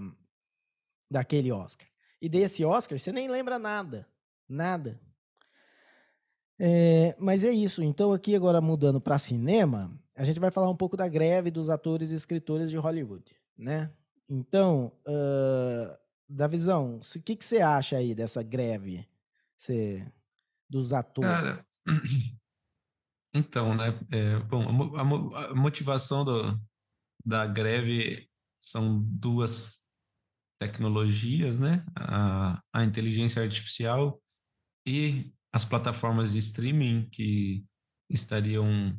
[1.10, 1.88] daquele Oscar.
[2.22, 4.08] E desse Oscar, você nem lembra nada.
[4.48, 5.02] Nada.
[6.60, 7.82] É, mas é isso.
[7.82, 11.72] Então, aqui agora mudando para cinema, a gente vai falar um pouco da greve dos
[11.72, 13.92] atores e escritores de Hollywood, né?
[14.30, 15.98] Então, uh,
[16.30, 19.10] da visão, o que, que você acha aí dessa greve
[19.58, 20.06] você,
[20.70, 21.58] dos atores?
[21.58, 21.66] Cara,
[23.34, 24.00] então, né?
[24.12, 26.60] É, bom, a, a motivação do,
[27.26, 28.30] da greve
[28.62, 29.86] são duas
[30.60, 31.86] tecnologias, né?
[31.96, 34.22] A, a inteligência artificial
[34.86, 37.66] e as plataformas de streaming que
[38.10, 38.98] estariam,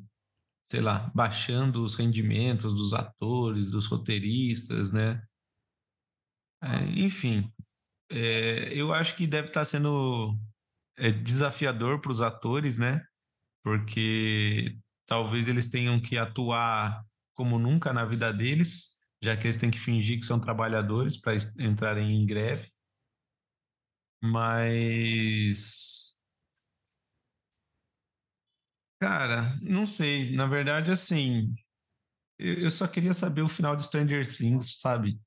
[0.68, 5.22] sei lá, baixando os rendimentos dos atores, dos roteiristas, né?
[6.62, 7.52] É, enfim,
[8.10, 10.36] é, eu acho que deve estar sendo
[10.96, 13.04] é, desafiador para os atores, né?
[13.62, 17.04] Porque talvez eles tenham que atuar
[17.36, 21.34] como nunca na vida deles, já que eles têm que fingir que são trabalhadores para
[21.60, 22.68] entrarem em greve.
[24.22, 26.16] Mas.
[28.98, 30.34] Cara, não sei.
[30.34, 31.54] Na verdade, assim.
[32.38, 35.20] Eu só queria saber o final de Stranger Things, sabe?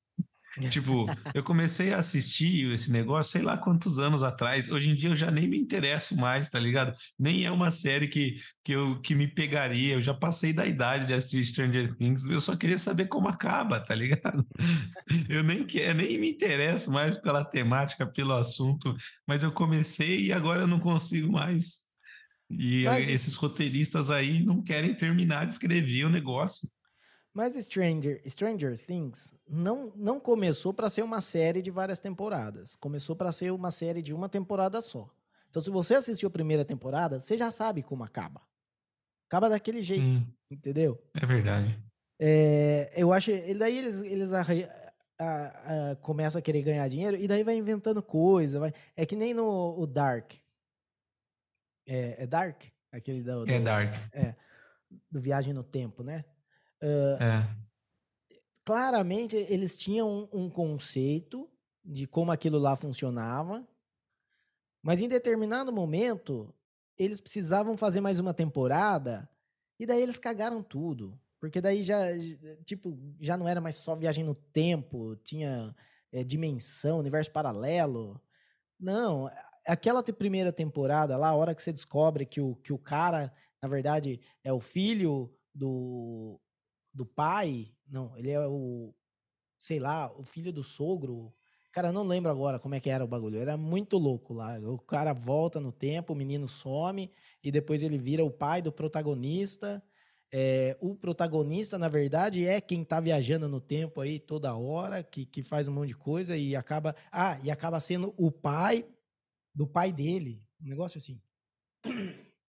[0.70, 4.70] Tipo, eu comecei a assistir esse negócio, sei lá quantos anos atrás.
[4.70, 6.94] Hoje em dia eu já nem me interesso mais, tá ligado?
[7.18, 9.94] Nem é uma série que, que, eu, que me pegaria.
[9.94, 12.28] Eu já passei da idade de assistir Stranger Things.
[12.28, 14.46] Eu só queria saber como acaba, tá ligado?
[15.30, 18.96] Eu nem quero, nem me interesso mais pela temática, pelo assunto,
[19.28, 21.90] mas eu comecei e agora eu não consigo mais.
[22.50, 26.68] E mas esses roteiristas aí não querem terminar de escrever o negócio.
[27.34, 32.76] Mas Stranger, Stranger Things não, não começou para ser uma série de várias temporadas.
[32.76, 35.10] Começou para ser uma série de uma temporada só.
[35.50, 38.42] Então, se você assistiu a primeira temporada, você já sabe como acaba.
[39.28, 41.02] Acaba daquele jeito, Sim, entendeu?
[41.14, 41.80] É verdade.
[42.20, 43.32] É, eu acho.
[43.58, 44.42] Daí eles, eles a,
[45.20, 48.60] a, a, começam a querer ganhar dinheiro e daí vai inventando coisa.
[48.60, 50.34] Vai, é que nem no o Dark.
[51.88, 52.64] É, é Dark?
[52.92, 53.94] Aquele do, do, É Dark.
[54.14, 54.36] É.
[55.12, 56.26] Do Viagem no Tempo, né?
[56.82, 57.56] Uh, é.
[58.64, 61.50] Claramente, eles tinham um, um conceito
[61.84, 63.68] de como aquilo lá funcionava,
[64.82, 66.54] mas em determinado momento,
[66.98, 69.30] eles precisavam fazer mais uma temporada,
[69.80, 71.20] e daí eles cagaram tudo.
[71.40, 72.00] Porque daí já,
[72.66, 75.74] tipo, já não era mais só viagem no tempo, tinha
[76.12, 78.22] é, dimensão, universo paralelo.
[78.78, 79.32] Não,
[79.66, 83.70] aquela primeira temporada lá, a hora que você descobre que o, que o cara, na
[83.70, 86.40] verdade, é o filho do,
[87.00, 87.72] do pai.
[87.88, 88.94] Não, ele é o.
[89.58, 91.34] Sei lá, o filho do sogro.
[91.72, 93.40] Cara, não lembro agora como é que era o bagulho.
[93.40, 94.60] Era muito louco lá.
[94.60, 97.12] O cara volta no tempo, o menino some,
[97.44, 99.82] e depois ele vira o pai do protagonista.
[100.32, 105.26] É, o protagonista, na verdade, é quem tá viajando no tempo aí toda hora, que,
[105.26, 106.96] que faz um monte de coisa e acaba.
[107.12, 108.86] Ah, e acaba sendo o pai
[109.54, 110.44] do pai dele.
[110.62, 111.22] Um negócio assim.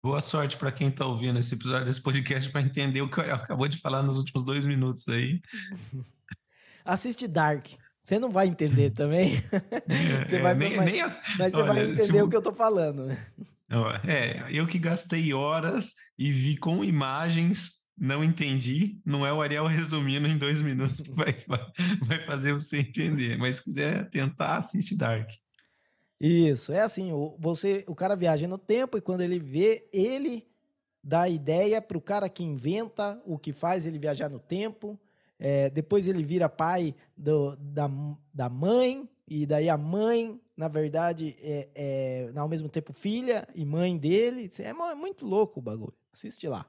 [0.05, 3.21] Boa sorte para quem está ouvindo esse episódio desse podcast para entender o que o
[3.21, 5.41] Ariel acabou de falar nos últimos dois minutos aí.
[6.85, 7.69] Assiste Dark.
[8.03, 9.41] Você não vai entender também.
[10.27, 11.19] você é, vai, nem, mas, nem as...
[11.39, 12.21] mas você Olha, vai entender se...
[12.21, 13.07] o que eu tô falando.
[14.07, 18.99] É, eu que gastei horas e vi com imagens, não entendi.
[19.03, 21.33] Não é o Ariel resumindo em dois minutos que vai,
[22.05, 23.39] vai fazer você entender.
[23.39, 25.31] Mas se quiser tentar, assiste Dark.
[26.19, 30.47] Isso, é assim, o, você, o cara viaja no tempo e quando ele vê, ele
[31.03, 34.99] da ideia para o cara que inventa, o que faz ele viajar no tempo.
[35.37, 37.89] É, depois ele vira pai do, da,
[38.33, 43.65] da mãe, e daí a mãe, na verdade, é, é ao mesmo tempo filha e
[43.65, 44.49] mãe dele.
[44.59, 45.93] É, é muito louco o bagulho.
[46.11, 46.65] Assiste lá.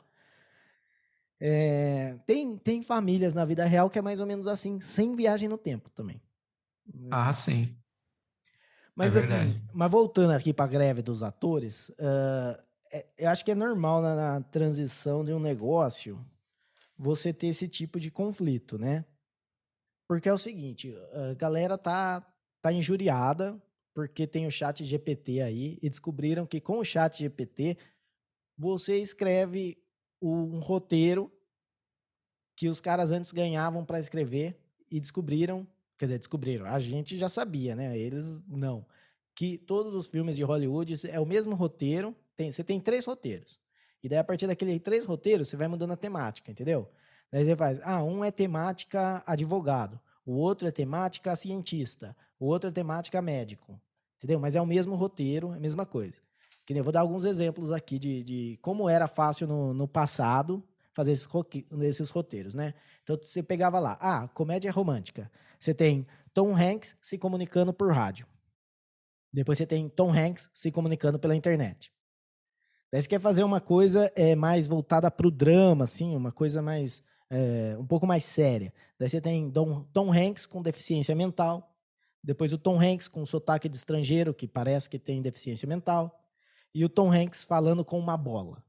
[1.38, 5.48] É, tem, tem famílias na vida real que é mais ou menos assim, sem viagem
[5.48, 6.20] no tempo também.
[7.10, 7.76] Ah, sim.
[8.96, 12.58] Mas é assim, mas voltando aqui para a greve dos atores, uh,
[12.90, 16.18] é, eu acho que é normal na, na, transição de um negócio
[16.96, 19.04] você ter esse tipo de conflito, né?
[20.08, 22.26] Porque é o seguinte, a galera tá,
[22.62, 23.60] tá injuriada
[23.92, 27.76] porque tem o chat GPT aí e descobriram que com o chat GPT
[28.56, 29.76] você escreve
[30.22, 31.30] um roteiro
[32.56, 34.58] que os caras antes ganhavam para escrever
[34.90, 35.66] e descobriram,
[35.98, 37.96] quer dizer, descobriram, a gente já sabia, né?
[37.98, 38.84] Eles não.
[39.34, 43.58] Que todos os filmes de Hollywood é o mesmo roteiro, tem, você tem três roteiros.
[44.02, 46.88] E daí, a partir daqueles três roteiros, você vai mudando a temática, entendeu?
[47.30, 52.68] Daí você faz, ah, um é temática advogado, o outro é temática cientista, o outro
[52.68, 53.80] é temática médico,
[54.16, 54.38] entendeu?
[54.38, 56.20] Mas é o mesmo roteiro, é a mesma coisa.
[56.64, 59.86] Que nem, eu vou dar alguns exemplos aqui de, de como era fácil no, no
[59.86, 61.28] passado fazer esses,
[61.82, 62.74] esses roteiros, né?
[63.02, 65.30] Então você pegava lá, ah, comédia romântica.
[65.58, 68.26] Você tem Tom Hanks se comunicando por rádio.
[69.32, 71.92] Depois você tem Tom Hanks se comunicando pela internet.
[72.92, 76.62] Daí você quer fazer uma coisa é, mais voltada para o drama, assim, uma coisa
[76.62, 78.72] mais é, um pouco mais séria.
[78.98, 81.74] Daí você tem Tom, Tom Hanks com deficiência mental.
[82.22, 86.22] Depois o Tom Hanks com sotaque de estrangeiro, que parece que tem deficiência mental
[86.76, 88.62] e o Tom Hanks falando com uma bola.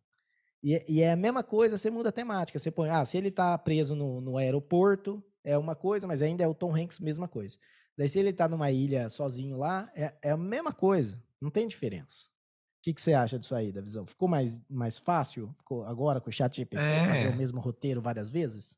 [0.64, 2.58] E, e, é a mesma coisa, você muda a temática.
[2.58, 6.44] Você põe, ah, se ele está preso no, no, aeroporto, é uma coisa, mas ainda
[6.44, 7.58] é o Tom Hanks, mesma coisa.
[7.98, 11.24] Daí, se ele está numa ilha sozinho lá, é, é, a mesma coisa.
[11.40, 12.26] Não tem diferença.
[12.26, 14.06] O que, que você acha disso aí, da visão?
[14.06, 17.06] Ficou mais, mais fácil Ficou agora com o chat GPT é.
[17.06, 18.78] fazer o mesmo roteiro várias vezes?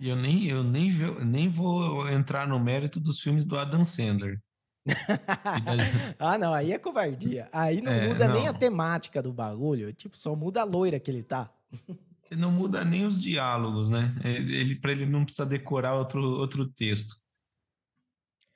[0.00, 0.90] Eu nem, eu nem,
[1.24, 4.42] nem vou entrar no mérito dos filmes do Adam Sandler.
[6.18, 7.48] ah, não, aí é covardia.
[7.52, 8.34] Aí não é, muda não.
[8.34, 11.52] nem a temática do bagulho, tipo, só muda a loira que ele tá.
[12.36, 14.14] não muda nem os diálogos, né?
[14.24, 17.16] Ele para ele não precisa decorar outro, outro texto.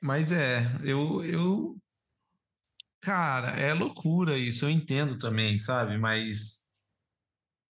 [0.01, 1.79] Mas é, eu eu
[3.01, 5.99] cara, é loucura isso, eu entendo também, sabe?
[5.99, 6.67] Mas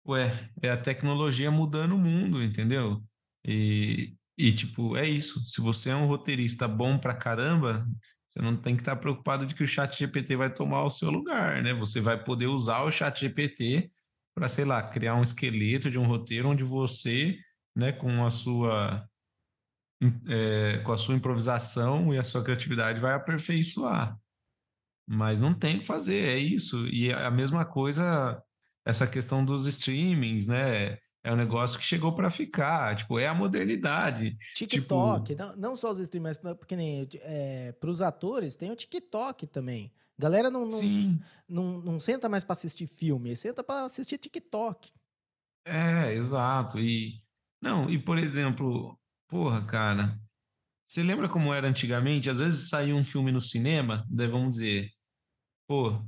[0.08, 3.04] ué, é a tecnologia mudando o mundo, entendeu?
[3.46, 5.40] E, e tipo, é isso.
[5.42, 7.86] Se você é um roteirista bom pra caramba,
[8.28, 11.10] você não tem que estar preocupado de que o chat GPT vai tomar o seu
[11.12, 11.74] lugar, né?
[11.74, 13.92] Você vai poder usar o chat GPT
[14.38, 17.36] para, sei lá, criar um esqueleto de um roteiro onde você,
[17.76, 19.04] né, com a sua
[20.28, 24.16] é, com a sua improvisação e a sua criatividade vai aperfeiçoar.
[25.08, 26.88] Mas não tem o que fazer, é isso.
[26.90, 28.40] E a mesma coisa,
[28.86, 31.00] essa questão dos streamings, né?
[31.24, 34.38] é um negócio que chegou para ficar, tipo, é a modernidade.
[34.54, 35.42] TikTok, tipo...
[35.42, 39.92] não, não só os streamers, porque nem é, para os atores tem o TikTok também.
[40.20, 40.82] Galera não, não,
[41.48, 44.92] não, não, senta mais para assistir filme, senta para assistir TikTok.
[45.64, 46.80] É, exato.
[46.80, 47.22] E
[47.62, 50.20] não, e por exemplo, porra, cara,
[50.88, 52.30] você lembra como era antigamente?
[52.30, 54.90] Às vezes saía um filme no cinema, daí vamos dizer,
[55.68, 56.02] pô,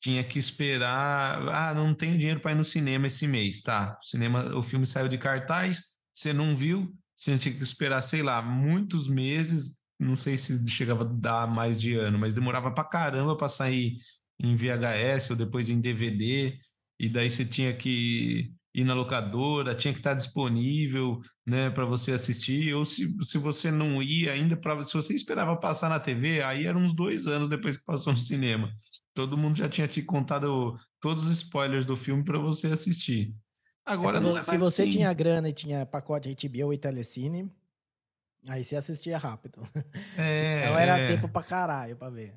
[0.00, 1.48] tinha que esperar.
[1.48, 3.98] Ah, não tenho dinheiro para ir no cinema esse mês, tá?
[4.00, 5.82] O cinema, o filme saiu de cartaz,
[6.14, 9.82] você não viu, você tinha que esperar, sei lá, muitos meses.
[9.98, 13.96] Não sei se chegava a dar mais de ano, mas demorava para caramba para sair
[14.38, 16.58] em VHS ou depois em DVD.
[16.98, 22.12] E daí você tinha que ir na locadora, tinha que estar disponível, né, para você
[22.12, 26.42] assistir, ou se, se você não ia ainda, para se você esperava passar na TV,
[26.42, 28.70] aí eram uns dois anos depois que passou no cinema.
[29.14, 33.34] Todo mundo já tinha te contado todos os spoilers do filme para você assistir.
[33.82, 34.90] Agora se, não é se você assim.
[34.90, 37.50] tinha grana e tinha pacote HBO e Telecine,
[38.48, 39.60] aí você assistia rápido.
[40.16, 41.08] É, não era é.
[41.08, 42.34] tempo para caralho para ver.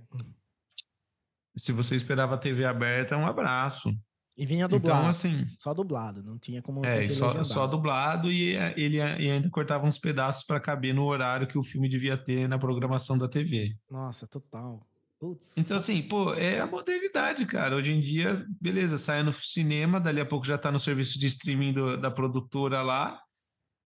[1.56, 3.90] Se você esperava a TV aberta, um abraço.
[4.38, 5.00] E vinha então, dublado.
[5.00, 5.46] Então, assim.
[5.58, 9.98] Só dublado, não tinha como é, só, só dublado e ele e ainda cortava uns
[9.98, 13.76] pedaços para caber no horário que o filme devia ter na programação da TV.
[13.90, 14.86] Nossa, total.
[15.20, 15.58] Putz.
[15.58, 17.76] Então, assim, pô, é a modernidade, cara.
[17.76, 21.28] Hoje em dia, beleza, sai no cinema, dali a pouco já tá no serviço de
[21.28, 23.20] streaming do, da produtora lá.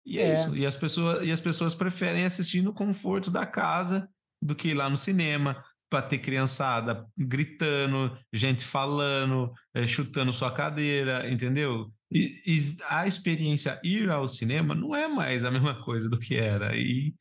[0.05, 0.55] E é, é, isso.
[0.55, 4.09] E as, pessoas, e as pessoas preferem assistir no conforto da casa
[4.41, 10.51] do que ir lá no cinema para ter criançada gritando, gente falando, é, chutando sua
[10.51, 11.91] cadeira, entendeu?
[12.11, 16.35] E, e, a experiência ir ao cinema não é mais a mesma coisa do que
[16.35, 16.75] era.
[16.75, 17.13] E,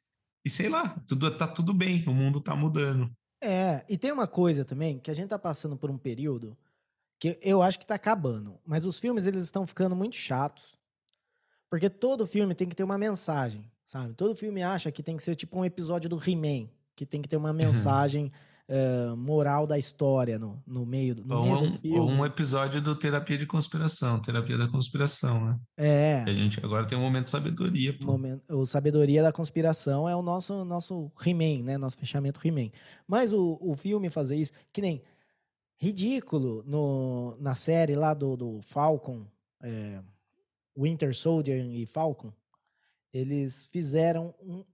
[0.44, 3.10] e sei lá, tudo tá tudo bem, o mundo tá mudando.
[3.42, 6.56] É, e tem uma coisa também, que a gente tá passando por um período
[7.20, 8.60] que eu acho que tá acabando.
[8.64, 10.77] Mas os filmes, eles estão ficando muito chatos.
[11.70, 14.14] Porque todo filme tem que ter uma mensagem, sabe?
[14.14, 17.28] Todo filme acha que tem que ser tipo um episódio do He-Man, que tem que
[17.28, 18.32] ter uma mensagem
[18.68, 21.98] uh, moral da história no, no meio, no ou, meio um, do filme.
[21.98, 25.58] ou um episódio do Terapia de Conspiração, Terapia da Conspiração, né?
[25.76, 26.24] É.
[26.24, 27.96] Que a gente agora tem um momento de sabedoria.
[27.98, 28.06] Pô.
[28.06, 31.78] Momento, o Sabedoria da Conspiração é o nosso, nosso He-Man, né?
[31.78, 32.70] Nosso fechamento He-Man.
[33.06, 35.02] Mas o, o filme fazer isso, que nem
[35.80, 39.24] ridículo no, na série lá do, do Falcon,
[39.62, 40.00] é,
[40.78, 42.32] Winter Soldier e Falcon,
[43.12, 44.64] eles fizeram um.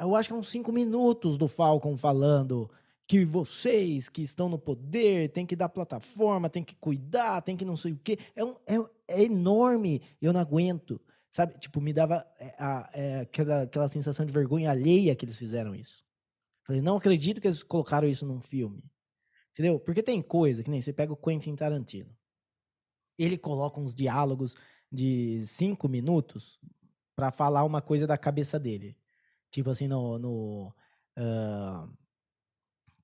[0.00, 2.68] Eu acho que é uns cinco minutos do Falcon falando
[3.06, 7.64] que vocês que estão no poder tem que dar plataforma, tem que cuidar, tem que
[7.64, 8.18] não sei o quê.
[8.34, 8.76] É, um, é,
[9.08, 11.00] é enorme, eu não aguento.
[11.30, 11.58] Sabe?
[11.58, 15.74] Tipo, me dava é, a, é, aquela, aquela sensação de vergonha alheia que eles fizeram
[15.74, 16.04] isso.
[16.64, 18.82] Falei, não acredito que eles colocaram isso num filme.
[19.50, 19.78] Entendeu?
[19.78, 22.16] Porque tem coisa, que nem você pega o Quentin Tarantino.
[23.18, 24.56] Ele coloca uns diálogos
[24.90, 26.58] de cinco minutos
[27.14, 28.96] para falar uma coisa da cabeça dele.
[29.50, 30.74] Tipo assim, no, no
[31.18, 31.88] uh,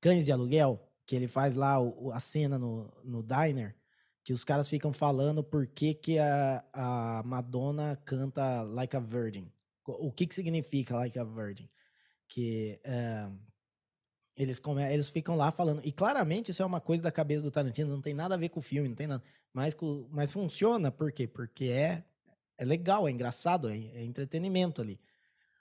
[0.01, 3.76] Cães de Aluguel, que ele faz lá o, a cena no, no diner,
[4.24, 9.51] que os caras ficam falando por que, que a, a Madonna canta Like a Virgin.
[9.85, 11.68] O que, que significa Like a Virgin?
[12.28, 13.37] Que uh,
[14.37, 15.81] eles, come, eles ficam lá falando.
[15.85, 18.49] E claramente isso é uma coisa da cabeça do Tarantino, não tem nada a ver
[18.49, 19.22] com o filme, não tem nada.
[19.53, 19.76] Mas,
[20.11, 21.26] mas funciona, por quê?
[21.26, 22.05] Porque é,
[22.57, 25.01] é legal, é engraçado, é, é entretenimento ali.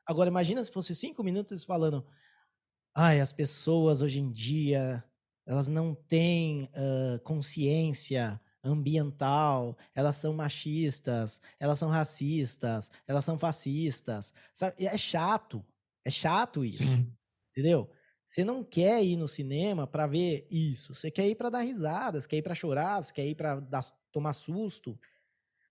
[0.05, 2.05] Agora, imagina se fosse cinco minutos falando.
[2.95, 5.03] Ai, as pessoas hoje em dia,
[5.45, 14.33] elas não têm uh, consciência ambiental, elas são machistas, elas são racistas, elas são fascistas.
[14.53, 14.85] Sabe?
[14.85, 15.65] É chato.
[16.03, 16.83] É chato isso.
[16.83, 17.11] Sim.
[17.51, 17.89] Entendeu?
[18.29, 20.93] Você não quer ir no cinema para ver isso.
[20.93, 23.59] Você quer ir para dar risadas, quer ir para chorar, você quer ir para
[24.11, 24.99] tomar susto.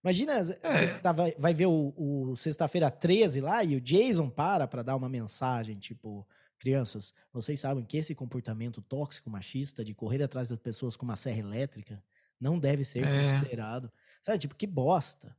[0.03, 0.43] Imagina, é.
[0.43, 4.83] você tá, vai, vai ver o, o Sexta-feira 13 lá e o Jason para para
[4.83, 6.27] dar uma mensagem, tipo,
[6.59, 11.15] crianças, vocês sabem que esse comportamento tóxico, machista, de correr atrás das pessoas com uma
[11.15, 12.03] serra elétrica,
[12.41, 13.23] não deve ser é.
[13.23, 13.89] considerado.
[14.21, 15.37] Sabe, tipo, que bosta.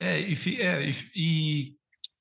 [0.00, 1.77] É, e, é, e, e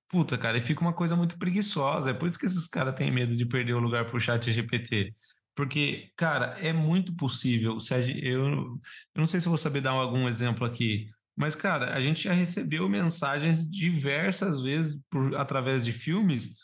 [0.10, 2.12] Puta, cara, e fica uma coisa muito preguiçosa.
[2.12, 5.14] É por isso que esses caras têm medo de perder o lugar pro chat GPT.
[5.53, 7.80] Porque, cara, é muito possível.
[7.80, 8.80] Se a, eu, eu
[9.16, 12.88] não sei se vou saber dar algum exemplo aqui, mas, cara, a gente já recebeu
[12.88, 16.55] mensagens diversas vezes por, através de filmes,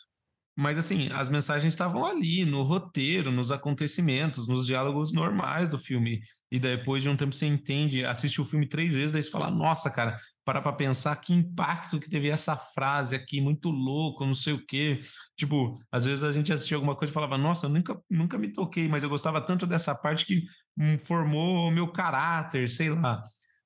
[0.55, 6.21] mas, assim, as mensagens estavam ali, no roteiro, nos acontecimentos, nos diálogos normais do filme.
[6.51, 9.49] E depois de um tempo você entende, assiste o filme três vezes, daí você fala,
[9.49, 14.53] nossa, cara, para pensar que impacto que teve essa frase aqui, muito louco, não sei
[14.53, 14.99] o quê.
[15.35, 18.51] Tipo, às vezes a gente assistia alguma coisa e falava, nossa, eu nunca, nunca me
[18.51, 20.43] toquei, mas eu gostava tanto dessa parte que
[20.77, 23.23] hum, formou o meu caráter, sei lá.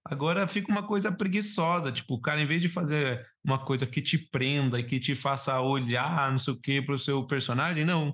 [0.10, 4.02] Agora fica uma coisa preguiçosa, tipo, o cara, em vez de fazer uma coisa que
[4.02, 7.86] te prenda e que te faça olhar, não sei o quê, para o seu personagem,
[7.86, 8.14] não.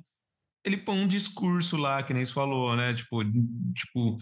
[0.66, 2.94] Ele põe um discurso lá, que nem você falou, né?
[2.94, 3.24] Tipo,
[3.76, 4.18] tipo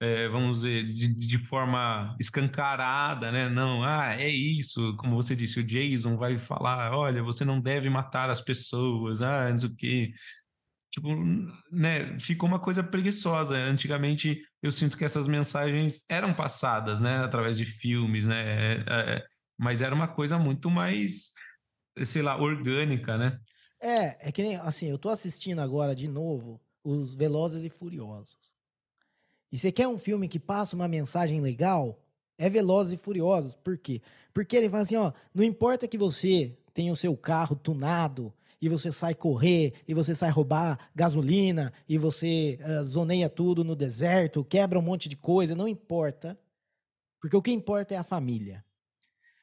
[0.00, 3.48] é, vamos dizer, de, de, forma escancarada, né?
[3.48, 7.88] Não, ah, é isso, como você disse, o Jason vai falar, olha, você não deve
[7.88, 10.12] matar as pessoas, ah, não sei o quê.
[10.94, 11.08] Tipo,
[11.72, 13.56] né, ficou uma coisa preguiçosa.
[13.56, 19.24] Antigamente, eu sinto que essas mensagens eram passadas, né, através de filmes, né, é, é,
[19.58, 21.32] mas era uma coisa muito mais,
[22.04, 23.40] sei lá, orgânica, né?
[23.80, 28.54] É, é que nem, assim, eu tô assistindo agora de novo os Velozes e Furiosos.
[29.50, 32.00] E você quer um filme que passa uma mensagem legal?
[32.38, 33.56] É Velozes e Furiosos.
[33.56, 34.00] Por quê?
[34.32, 38.32] Porque ele fala assim, ó, não importa que você tenha o seu carro tunado
[38.64, 43.76] e você sai correr e você sai roubar gasolina e você uh, zoneia tudo no
[43.76, 46.38] deserto, quebra um monte de coisa, não importa.
[47.20, 48.64] Porque o que importa é a família.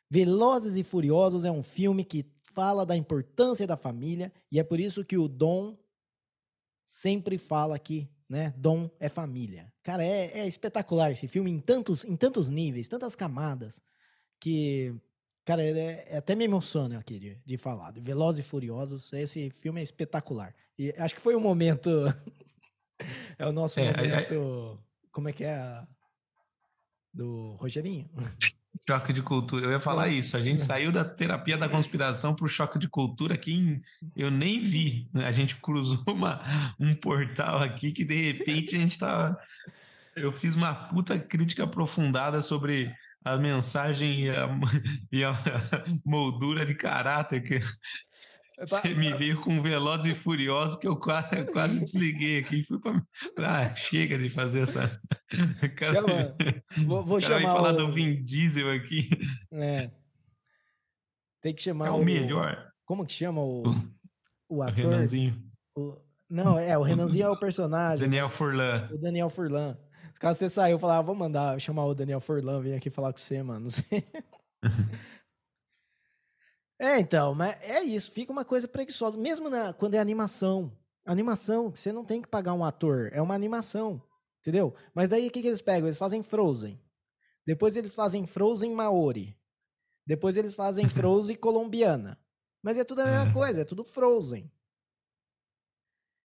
[0.09, 4.79] Velozes e Furiosos é um filme que fala da importância da família e é por
[4.79, 5.77] isso que o Dom
[6.83, 8.51] sempre fala que né?
[8.57, 9.71] Dom é família.
[9.83, 13.81] Cara, é, é, espetacular esse filme em tantos, em tantos níveis, tantas camadas,
[14.39, 14.95] que,
[15.45, 17.93] cara, é, é até me emociona aqui de, de falar.
[17.93, 20.53] Velozes e Furiosos, esse filme é espetacular.
[20.77, 21.89] E acho que foi um momento.
[23.37, 24.79] é o nosso é, momento.
[25.11, 25.83] Como é que é?
[27.13, 28.09] Do Rogerinho?
[28.87, 29.65] Choque de cultura.
[29.65, 30.13] Eu ia falar é.
[30.13, 30.35] isso.
[30.35, 33.81] A gente saiu da terapia da conspiração para o choque de cultura que
[34.15, 35.09] eu nem vi.
[35.13, 39.37] A gente cruzou uma, um portal aqui que de repente a gente tá.
[40.15, 42.91] Eu fiz uma puta crítica aprofundada sobre
[43.23, 44.49] a mensagem e a,
[45.11, 45.33] e a
[46.05, 47.59] moldura de caráter que
[48.59, 52.63] Você me veio com Veloz e Furioso que eu quase, quase desliguei aqui.
[52.63, 53.01] Fui pra...
[53.39, 55.01] Ah, chega de fazer essa.
[55.75, 56.35] Cara, Chama,
[56.85, 57.53] vou, vou cara chamar.
[57.53, 57.77] falar o...
[57.77, 59.09] do Vin Diesel aqui.
[59.51, 59.89] É.
[61.41, 61.87] Tem que chamar.
[61.87, 62.05] É o, o...
[62.05, 62.71] melhor.
[62.85, 63.63] Como que chama o,
[64.49, 64.85] o ator?
[64.85, 65.41] O Renanzinho.
[65.75, 65.97] O...
[66.29, 67.99] Não, é, o Renanzinho é o personagem.
[68.07, 68.87] Daniel Furlan.
[68.91, 69.77] O Daniel Furlan.
[70.21, 73.11] Caso você saiu, eu falava, ah, vou mandar chamar o Daniel Furlan, vir aqui falar
[73.11, 73.65] com você, mano.
[76.77, 79.17] é, então, mas é isso, fica uma coisa preguiçosa.
[79.17, 80.71] Mesmo na, quando é animação.
[81.03, 83.99] Animação, você não tem que pagar um ator, é uma animação.
[84.41, 84.75] Entendeu?
[84.93, 85.87] Mas daí o que, que eles pegam?
[85.87, 86.79] Eles fazem Frozen.
[87.43, 89.35] Depois eles fazem Frozen Maori.
[90.05, 92.15] Depois eles fazem Frozen colombiana.
[92.61, 94.51] Mas é tudo a mesma coisa, é tudo Frozen.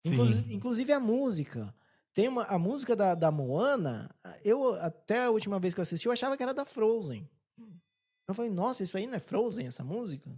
[0.02, 1.74] Inclu inclusive a música.
[2.12, 6.06] Tem uma, a música da, da Moana, eu até a última vez que eu assisti,
[6.06, 7.28] eu achava que era da Frozen.
[8.28, 10.30] Eu falei, nossa, isso aí não é Frozen, essa música?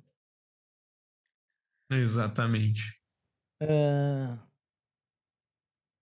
[1.90, 2.98] Exatamente.
[3.62, 4.38] Uh,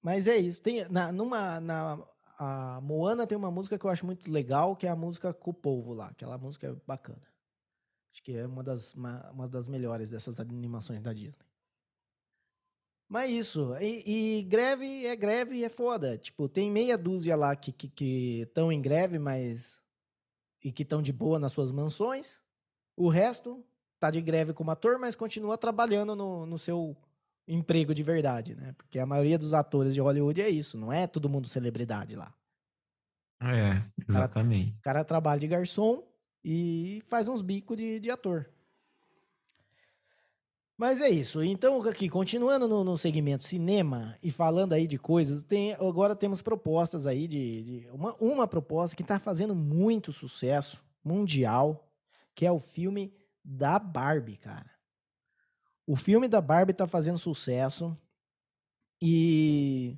[0.02, 0.62] mas é isso.
[0.62, 1.98] Tem, na, numa, na,
[2.38, 5.50] a Moana tem uma música que eu acho muito legal, que é a música com
[5.50, 6.08] o povo lá.
[6.08, 7.22] Aquela música é bacana.
[8.12, 11.46] Acho que é uma das, uma, uma das melhores dessas animações da Disney.
[13.12, 16.16] Mas isso, e, e, greve é greve e é foda.
[16.16, 19.82] Tipo, tem meia dúzia lá que estão que, que em greve, mas.
[20.64, 22.40] e que estão de boa nas suas mansões.
[22.96, 23.62] O resto
[24.00, 26.96] tá de greve como ator, mas continua trabalhando no, no seu
[27.46, 28.72] emprego de verdade, né?
[28.78, 32.34] Porque a maioria dos atores de Hollywood é isso, não é todo mundo celebridade lá.
[33.42, 34.70] É, exatamente.
[34.70, 36.02] O cara, cara trabalha de garçom
[36.42, 38.48] e faz uns bicos de, de ator.
[40.82, 41.40] Mas é isso.
[41.44, 46.42] Então, aqui, continuando no, no, segmento cinema e falando aí de coisas, tem, agora temos
[46.42, 47.62] propostas aí de.
[47.62, 51.88] de uma, uma proposta que está fazendo muito sucesso mundial,
[52.34, 53.14] que é o filme
[53.44, 54.72] da Barbie, cara.
[55.86, 57.96] O filme da Barbie está fazendo sucesso
[59.00, 59.96] e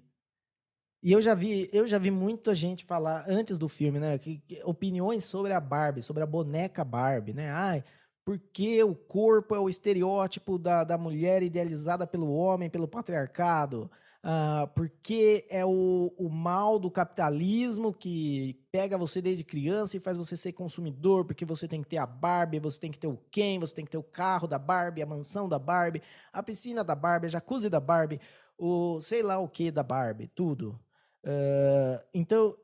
[1.02, 4.38] e eu já vi, eu já vi muita gente falar antes do filme, né, que,
[4.40, 7.50] que, opiniões sobre a Barbie, sobre a boneca Barbie, né?
[7.50, 7.82] Ai,
[8.24, 13.90] porque o corpo é o estereótipo da, da mulher idealizada pelo homem, pelo patriarcado.
[14.24, 20.16] Uh, porque é o, o mal do capitalismo que pega você desde criança e faz
[20.16, 23.18] você ser consumidor, porque você tem que ter a Barbie, você tem que ter o
[23.30, 26.00] Ken, você tem que ter o carro da Barbie, a mansão da Barbie,
[26.32, 28.18] a piscina da Barbie, a jacuzzi da Barbie,
[28.56, 30.80] o sei lá o que da Barbie, tudo.
[31.22, 32.56] Uh, então,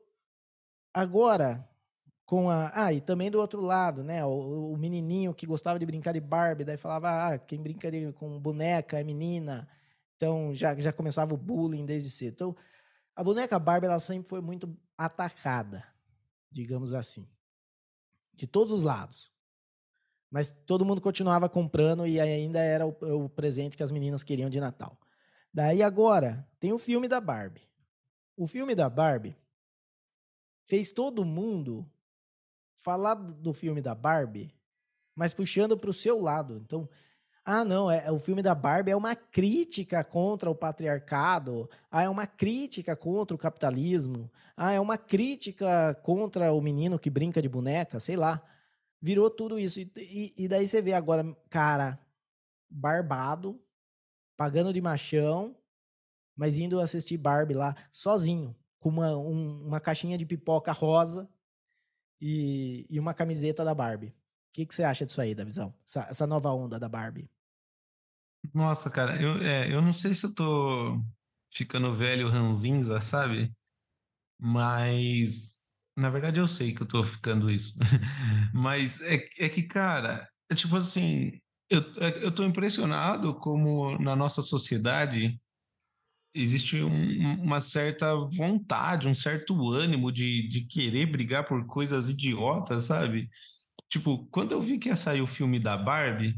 [0.91, 1.69] agora,
[2.31, 2.71] com a.
[2.73, 4.23] Ah, e também do outro lado, né?
[4.25, 8.13] O, o, menininho que gostava de brincar de Barbie, daí falava, ah, quem brinca de,
[8.13, 9.67] com boneca é menina.
[10.15, 12.31] Então já, já começava o bullying desde cedo.
[12.31, 12.55] Então,
[13.13, 15.83] a boneca Barbie ela sempre foi muito atacada,
[16.49, 17.27] digamos assim.
[18.33, 19.29] De todos os lados.
[20.29, 24.49] Mas todo mundo continuava comprando e ainda era o, o presente que as meninas queriam
[24.49, 24.97] de Natal.
[25.53, 27.67] Daí agora, tem o filme da Barbie.
[28.37, 29.35] O filme da Barbie
[30.63, 31.85] fez todo mundo
[32.81, 34.53] falar do filme da Barbie,
[35.15, 36.57] mas puxando para o seu lado.
[36.57, 36.89] Então,
[37.45, 42.09] ah, não, é, o filme da Barbie é uma crítica contra o patriarcado, ah, é
[42.09, 47.47] uma crítica contra o capitalismo, ah, é uma crítica contra o menino que brinca de
[47.49, 48.41] boneca, sei lá.
[49.01, 49.79] Virou tudo isso.
[49.79, 51.99] E, e, e daí você vê agora, cara,
[52.69, 53.59] barbado,
[54.37, 55.55] pagando de machão,
[56.35, 61.29] mas indo assistir Barbie lá sozinho, com uma, um, uma caixinha de pipoca rosa
[62.21, 64.09] e, e uma camiseta da Barbie.
[64.09, 64.13] O
[64.53, 65.73] que, que você acha disso aí, da visão?
[65.83, 67.29] Essa, essa, nova onda da Barbie?
[68.53, 71.01] Nossa, cara, eu, é, eu não sei se eu tô
[71.51, 73.51] ficando velho ranzinza, sabe?
[74.39, 75.59] Mas,
[75.97, 77.73] na verdade, eu sei que eu tô ficando isso.
[78.53, 84.15] Mas é, é que, cara, é tipo assim, eu, é, eu tô impressionado como na
[84.15, 85.40] nossa sociedade
[86.33, 92.83] existe um, uma certa vontade, um certo ânimo de, de querer brigar por coisas idiotas,
[92.85, 93.29] sabe?
[93.89, 96.35] Tipo, quando eu vi que ia sair o filme da Barbie,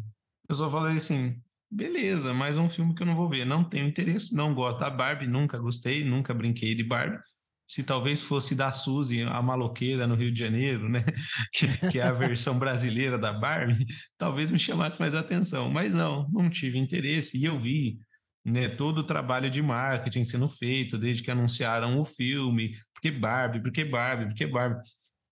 [0.49, 1.39] eu só falei assim:
[1.69, 3.45] beleza, mais um filme que eu não vou ver.
[3.45, 7.19] Não tenho interesse, não gosto da Barbie, nunca gostei, nunca brinquei de Barbie.
[7.67, 11.03] Se talvez fosse da Suzy, a maloqueira no Rio de Janeiro, né?
[11.91, 13.85] Que, é a versão brasileira da Barbie,
[14.17, 15.69] talvez me chamasse mais atenção.
[15.71, 17.37] Mas não, não tive interesse.
[17.37, 17.99] E eu vi
[18.45, 23.61] né, todo o trabalho de marketing sendo feito desde que anunciaram o filme, porque Barbie,
[23.61, 24.81] porque Barbie, porque Barbie.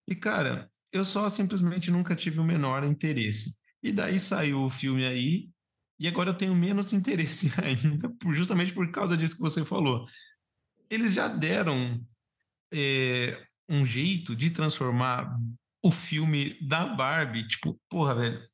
[0.07, 3.57] E cara, eu só simplesmente nunca tive o menor interesse.
[3.84, 5.49] E daí saiu o filme aí,
[5.99, 10.05] e agora eu tenho menos interesse ainda, justamente por causa disso que você falou.
[10.89, 11.99] Eles já deram
[12.72, 15.38] é, um jeito de transformar
[15.84, 18.51] o filme da Barbie, tipo, porra, velho,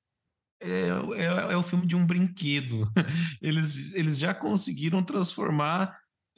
[0.59, 0.89] é,
[1.21, 2.89] é, é o filme de um brinquedo.
[3.41, 5.95] Eles, eles já conseguiram transformar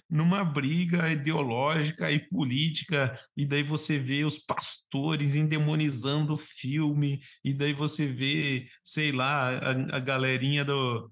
[0.09, 7.53] numa briga ideológica e política, e daí você vê os pastores endemonizando o filme, e
[7.53, 11.07] daí você vê, sei lá, a, a galerinha do,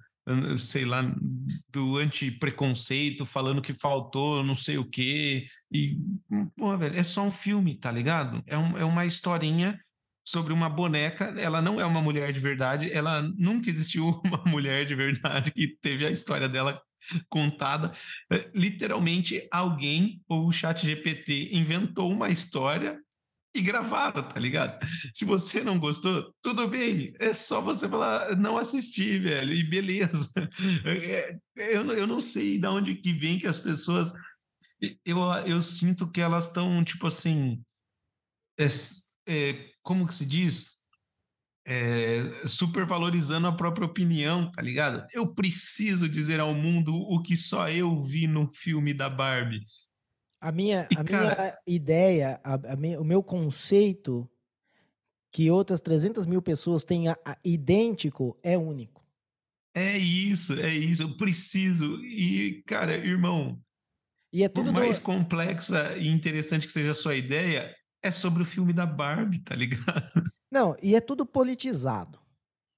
[0.57, 1.01] sei lá,
[1.69, 5.45] do anti-preconceito, falando que faltou não sei o quê.
[5.71, 5.97] E,
[6.55, 8.43] pô, velho, é só um filme, tá ligado?
[8.45, 9.79] É, um, é uma historinha
[10.27, 11.33] sobre uma boneca.
[11.37, 15.77] Ela não é uma mulher de verdade, ela nunca existiu uma mulher de verdade que
[15.81, 16.81] teve a história dela
[17.29, 17.93] contada.
[18.29, 22.99] É, literalmente, alguém, ou o chat GPT, inventou uma história
[23.55, 24.85] e gravaram, tá ligado?
[25.13, 30.29] Se você não gostou, tudo bem, é só você falar, não assistir, velho, e beleza.
[30.83, 34.11] É, eu, eu não sei de onde que vem que as pessoas.
[35.05, 37.63] Eu, eu sinto que elas estão, tipo assim.
[38.59, 38.67] É,
[39.27, 40.83] é, como que se diz?
[41.65, 45.05] É, supervalorizando a própria opinião, tá ligado?
[45.13, 49.65] Eu preciso dizer ao mundo o que só eu vi no filme da Barbie.
[50.41, 54.29] A minha, a cara, minha ideia, a, a minha, o meu conceito
[55.31, 59.05] que outras 300 mil pessoas têm a, a, idêntico é único.
[59.73, 61.03] É isso, é isso.
[61.03, 62.03] Eu preciso.
[62.03, 63.57] E, cara, irmão,
[64.33, 65.03] e é tudo por mais do...
[65.03, 67.73] complexa e interessante que seja a sua ideia,
[68.07, 70.31] é sobre o filme da Barbie, tá ligado?
[70.51, 72.19] Não, e é tudo politizado.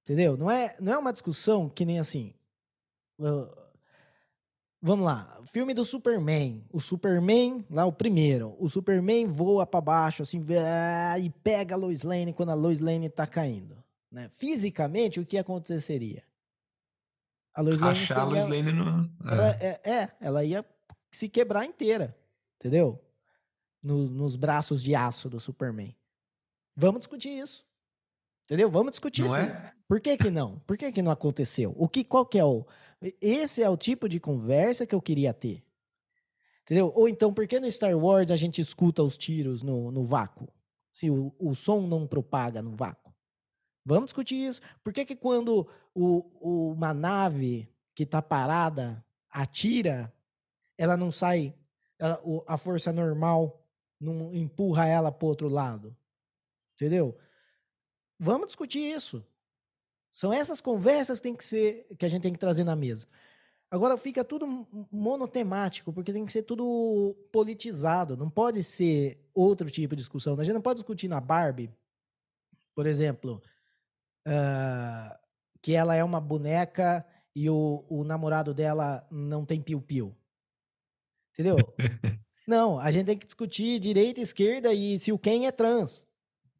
[0.02, 0.36] Entendeu?
[0.36, 2.34] Não é, não é uma discussão que nem assim.
[4.82, 6.64] Vamos lá, filme do Superman.
[6.72, 10.42] O Superman, lá o primeiro, o Superman voa para baixo assim
[11.22, 13.76] e pega a Lois Lane quando a Lois Lane tá caindo,
[14.10, 14.30] né?
[14.32, 16.24] Fisicamente, o que aconteceria?
[17.54, 19.10] A Lois Lane, seria, a Lois Lane no...
[19.26, 19.32] é.
[19.32, 20.64] Ela, é, é, ela ia
[21.10, 22.16] se quebrar inteira,
[22.58, 22.98] entendeu?
[23.82, 25.96] No, nos braços de aço do Superman.
[26.76, 27.64] Vamos discutir isso.
[28.44, 28.70] Entendeu?
[28.70, 29.38] Vamos discutir não isso.
[29.38, 29.72] É?
[29.88, 30.58] Por que que não?
[30.60, 31.74] Por que que não aconteceu?
[31.76, 32.66] O que qual que é o
[33.20, 35.64] esse é o tipo de conversa que eu queria ter.
[36.62, 36.92] Entendeu?
[36.94, 40.48] Ou então, por que no Star Wars a gente escuta os tiros no, no vácuo?
[40.92, 43.12] Se o, o som não propaga no vácuo.
[43.84, 44.60] Vamos discutir isso.
[44.84, 50.12] Por que, que quando o, uma nave que está parada atira,
[50.76, 51.54] ela não sai,
[51.98, 53.59] ela, o, a força normal
[54.00, 55.96] não empurra ela para outro lado?
[56.74, 57.16] Entendeu?
[58.18, 59.24] Vamos discutir isso.
[60.10, 63.06] São essas conversas que, tem que, ser, que a gente tem que trazer na mesa.
[63.70, 68.16] Agora fica tudo monotemático, porque tem que ser tudo politizado.
[68.16, 70.38] Não pode ser outro tipo de discussão.
[70.38, 71.70] A gente não pode discutir na Barbie,
[72.74, 73.40] por exemplo,
[74.26, 75.18] uh,
[75.62, 80.16] que ela é uma boneca e o, o namorado dela não tem piu-piu.
[81.32, 81.56] Entendeu?
[82.50, 86.06] não, a gente tem que discutir direita, esquerda e se o quem é trans.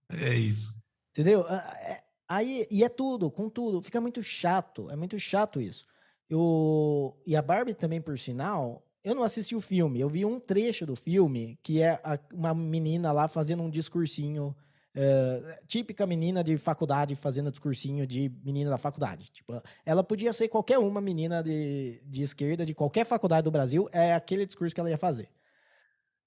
[0.09, 0.75] É isso.
[1.13, 1.45] Entendeu?
[1.49, 3.83] Ah, é, Aí, e é tudo, com tudo.
[3.83, 4.89] Fica muito chato.
[4.89, 5.85] É muito chato isso.
[6.29, 9.99] Eu, e a Barbie também, por sinal, eu não assisti o filme.
[9.99, 14.55] Eu vi um trecho do filme que é a, uma menina lá fazendo um discursinho.
[14.95, 19.29] Uh, típica menina de faculdade fazendo discursinho de menina da faculdade.
[19.33, 23.89] Tipo, ela podia ser qualquer uma menina de, de esquerda de qualquer faculdade do Brasil,
[23.93, 25.29] é aquele discurso que ela ia fazer.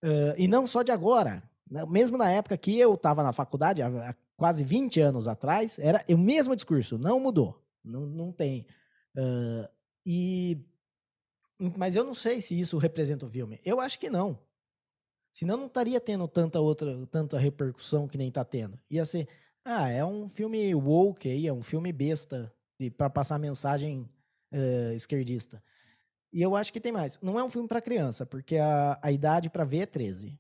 [0.04, 1.42] Uh, e não só de agora.
[1.70, 1.86] Né?
[1.86, 6.18] Mesmo na época que eu estava na faculdade, há quase 20 anos atrás, era o
[6.18, 7.58] mesmo discurso, não mudou.
[7.84, 8.66] Não, não tem.
[9.16, 9.68] Uh,
[10.06, 10.58] e,
[11.78, 13.60] mas eu não sei se isso representa o filme.
[13.64, 14.38] Eu acho que não.
[15.32, 18.78] Senão não estaria tendo tanta outra, tanta repercussão que nem está tendo.
[18.90, 19.28] Ia ser,
[19.66, 22.54] ah, é um filme woke aí, é um filme besta
[22.98, 24.08] para passar mensagem
[24.52, 25.64] uh, esquerdista.
[26.34, 27.20] E eu acho que tem mais.
[27.22, 30.38] Não é um filme para criança, porque a, a idade para ver é 13.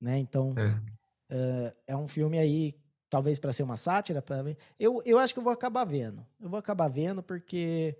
[0.00, 0.18] Né?
[0.18, 0.94] Então, é.
[1.34, 2.74] Uh, é um filme aí,
[3.08, 4.44] talvez para ser uma sátira, para
[4.78, 6.24] eu, eu acho que eu vou acabar vendo.
[6.38, 7.96] Eu vou acabar vendo porque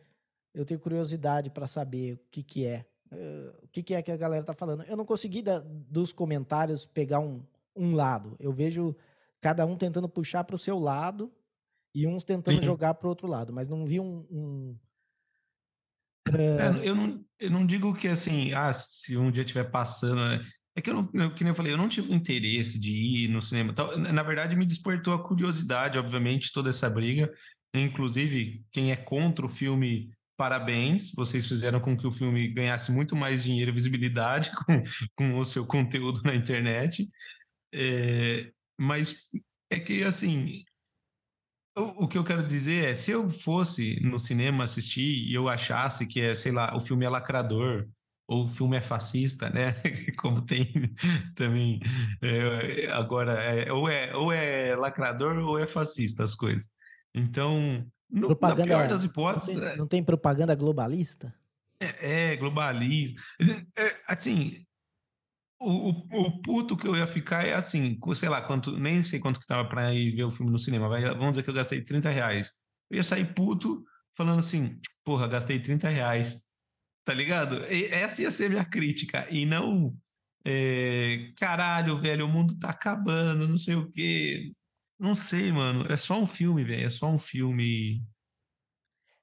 [0.52, 4.12] eu tenho curiosidade para saber o que que é, uh, o que que é que
[4.12, 4.82] a galera tá falando.
[4.84, 7.42] Eu não consegui da, dos comentários pegar um,
[7.74, 8.36] um lado.
[8.38, 8.94] Eu vejo
[9.40, 11.32] cada um tentando puxar para o seu lado
[11.94, 12.62] e uns tentando Sim.
[12.66, 14.76] jogar para o outro lado, mas não vi um, um.
[16.28, 20.44] É, eu, não, eu não digo que assim, ah, se um dia estiver passando, né?
[20.76, 23.40] É que eu não, que nem eu falei, eu não tive interesse de ir no
[23.40, 23.70] cinema.
[23.70, 27.30] Então, na verdade, me despertou a curiosidade, obviamente, toda essa briga.
[27.72, 31.12] Inclusive, quem é contra o filme, parabéns.
[31.14, 34.82] Vocês fizeram com que o filme ganhasse muito mais dinheiro e visibilidade com,
[35.14, 37.08] com o seu conteúdo na internet.
[37.72, 39.30] É, mas
[39.70, 40.64] é que, assim,
[41.76, 45.48] o, o, que eu quero dizer é, se eu fosse no cinema assistir e eu
[45.48, 47.88] achasse que é, sei lá, o filme é lacrador,
[48.26, 49.74] ou o filme é fascista, né?
[50.18, 50.72] Como tem
[51.34, 51.80] também
[52.22, 56.70] é, agora, é, ou, é, ou é lacrador ou é fascista as coisas.
[57.14, 59.54] Então, no, propaganda, na pior das hipóteses.
[59.54, 61.34] Não tem, não tem propaganda globalista?
[61.80, 63.18] É, é globalismo.
[63.76, 64.63] É, assim,
[65.60, 69.40] o, o, puto que eu ia ficar é assim, sei lá, quanto, nem sei quanto
[69.40, 70.88] que tava para ir ver o filme no cinema.
[70.88, 72.52] Vamos dizer que eu gastei 30 reais.
[72.90, 73.84] Eu ia sair puto
[74.16, 76.44] falando assim, porra, gastei 30 reais.
[77.04, 77.56] Tá ligado?
[77.72, 79.26] E essa ia ser minha crítica.
[79.30, 79.94] E não,
[80.44, 84.52] é, caralho, velho, o mundo tá acabando, não sei o quê.
[84.98, 85.90] Não sei, mano.
[85.90, 86.86] É só um filme, velho.
[86.86, 88.02] É só um filme.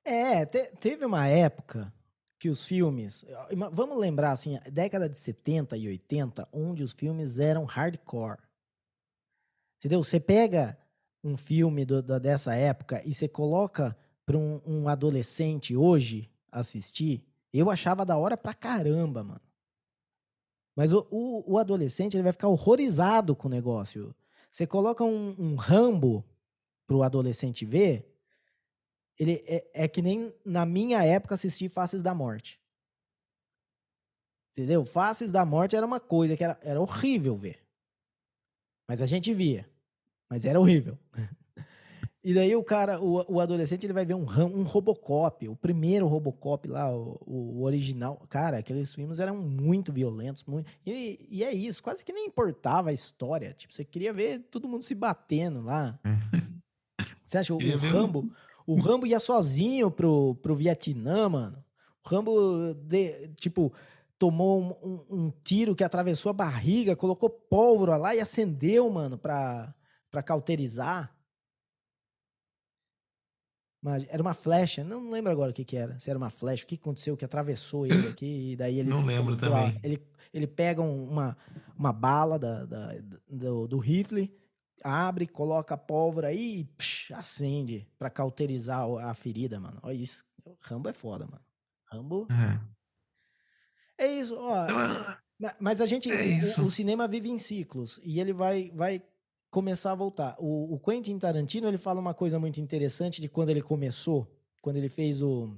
[0.03, 1.93] É, te, teve uma época
[2.41, 3.23] que os filmes.
[3.71, 8.39] Vamos lembrar, assim, década de 70 e 80, onde os filmes eram hardcore.
[9.77, 10.03] Entendeu?
[10.03, 10.75] Você pega
[11.23, 17.23] um filme do, da, dessa época e você coloca para um, um, adolescente hoje assistir,
[17.53, 19.41] eu achava da hora pra caramba, mano.
[20.75, 24.15] Mas o, o, o adolescente ele vai ficar horrorizado com o negócio.
[24.51, 26.25] Você coloca um, um Rambo
[26.87, 28.10] pro adolescente ver,
[29.21, 32.59] ele é, é que nem na minha época assistir Faces da Morte.
[34.51, 34.83] Entendeu?
[34.83, 37.59] Faces da Morte era uma coisa que era, era horrível ver.
[38.89, 39.69] Mas a gente via.
[40.27, 40.97] Mas era horrível.
[42.23, 46.05] E daí o cara, o, o adolescente, ele vai ver um, um Robocop, o primeiro
[46.05, 48.23] Robocop lá, o, o original.
[48.29, 50.43] Cara, aqueles filmes eram muito violentos.
[50.43, 53.55] Muito, e, e é isso, quase que nem importava a história.
[53.55, 55.99] Tipo, você queria ver todo mundo se batendo lá.
[57.25, 58.23] você acha, o, o Rambo...
[58.71, 61.63] O Rambo ia sozinho pro, pro Vietnã, mano.
[62.03, 63.73] O Rambo, de, tipo,
[64.17, 69.17] tomou um, um, um, tiro que atravessou a barriga, colocou pólvora lá e acendeu, mano,
[69.17, 69.73] pra,
[70.09, 71.13] pra cauterizar.
[73.83, 75.97] Mas era uma flecha, não lembro agora o que que era.
[75.99, 78.89] Se era uma flecha, o que aconteceu, que atravessou ele aqui, e daí ele...
[78.89, 79.79] Não lembro também.
[79.83, 79.99] Ele,
[80.31, 81.35] ele pega uma,
[81.75, 82.93] uma bala da, da
[83.27, 84.31] do, do rifle,
[84.83, 89.79] abre, coloca a pólvora aí e psh, acende para cauterizar a ferida, mano.
[89.83, 90.25] Olha isso.
[90.61, 91.41] Rambo é foda, mano.
[91.85, 92.27] Rambo.
[93.97, 94.67] É, é isso, ó.
[95.59, 96.11] Mas a gente.
[96.11, 99.01] É o, o, cinema vive em ciclos e ele vai, vai
[99.49, 100.35] começar a voltar.
[100.39, 104.27] O, o, Quentin Tarantino ele fala uma coisa muito interessante de quando ele começou,
[104.61, 105.55] quando ele fez o,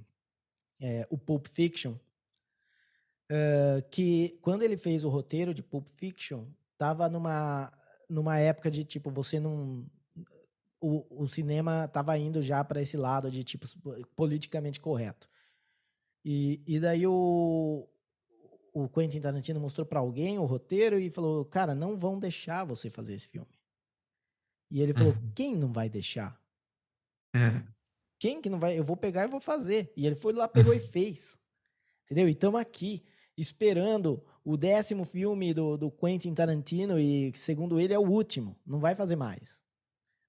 [0.79, 1.95] é, o Pulp Fiction.
[3.31, 6.45] Uh, que quando ele fez o roteiro de Pulp Fiction,
[6.77, 7.71] tava numa
[8.09, 9.85] numa época de tipo, você não.
[10.85, 13.65] O, o cinema estava indo já para esse lado de tipo
[14.17, 15.29] politicamente correto.
[16.25, 17.87] E, e daí o,
[18.73, 22.89] o Quentin Tarantino mostrou para alguém o roteiro e falou: Cara, não vão deixar você
[22.89, 23.57] fazer esse filme.
[24.69, 25.31] E ele falou: uhum.
[25.33, 26.37] Quem não vai deixar?
[27.33, 27.63] É.
[28.19, 28.77] Quem que não vai?
[28.77, 29.93] Eu vou pegar e vou fazer.
[29.95, 31.37] E ele foi lá, pegou e fez.
[32.03, 32.27] Entendeu?
[32.27, 33.03] E estamos aqui
[33.37, 38.59] esperando o décimo filme do, do Quentin Tarantino e, segundo ele, é o último.
[38.65, 39.62] Não vai fazer mais.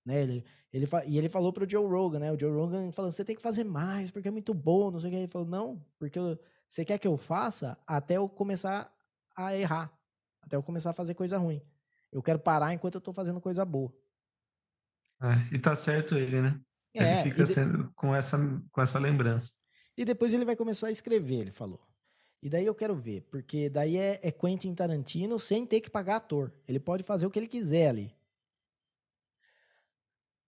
[0.04, 0.22] Né?
[0.22, 2.32] Ele, ele, e ele falou pro Joe Rogan, né?
[2.32, 5.08] O Joe Rogan falando, você tem que fazer mais, porque é muito bom, não sei
[5.08, 5.18] o que.
[5.18, 6.18] Ele falou, não, porque
[6.68, 8.92] você quer que eu faça até eu começar
[9.36, 9.92] a errar.
[10.42, 11.62] Até eu começar a fazer coisa ruim.
[12.12, 13.92] Eu quero parar enquanto eu tô fazendo coisa boa.
[15.22, 16.60] É, e tá certo ele, né?
[16.94, 17.50] É, ele fica de...
[17.50, 18.38] sendo com essa,
[18.70, 19.52] com essa lembrança.
[19.96, 21.80] E depois ele vai começar a escrever, ele falou.
[22.42, 26.16] E daí eu quero ver, porque daí é, é Quentin Tarantino sem ter que pagar
[26.16, 26.52] ator.
[26.68, 28.14] Ele pode fazer o que ele quiser ali.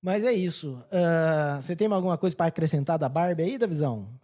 [0.02, 0.74] Mas é isso.
[0.86, 4.18] Uh, você tem alguma coisa para acrescentar da Barbie aí, Davizão?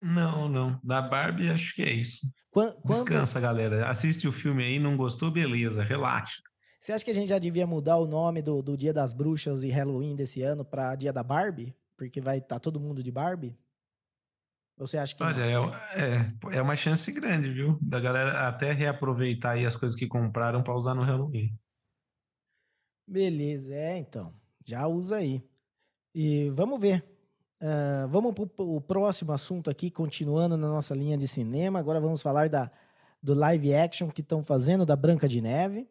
[0.00, 0.80] Não, não.
[0.82, 2.32] Da Barbie acho que é isso.
[2.50, 2.82] Quantas...
[2.84, 3.88] Descansa, galera.
[3.88, 5.30] Assiste o filme aí, não gostou?
[5.30, 6.40] Beleza, relaxa.
[6.80, 9.62] Você acha que a gente já devia mudar o nome do, do Dia das Bruxas
[9.62, 11.74] e Halloween desse ano para Dia da Barbie?
[11.96, 13.58] Porque vai estar tá todo mundo de Barbie?
[14.78, 15.22] Você acha que.
[15.22, 15.54] Olha, é,
[16.00, 17.76] é, é uma chance grande, viu?
[17.82, 21.52] Da galera até reaproveitar aí as coisas que compraram para usar no Halloween.
[23.06, 24.32] Beleza, é, então.
[24.68, 25.42] Já usa aí.
[26.14, 27.02] E vamos ver.
[27.58, 31.78] Uh, vamos para o próximo assunto aqui, continuando na nossa linha de cinema.
[31.78, 32.70] Agora vamos falar da,
[33.22, 35.88] do live action que estão fazendo da Branca de Neve.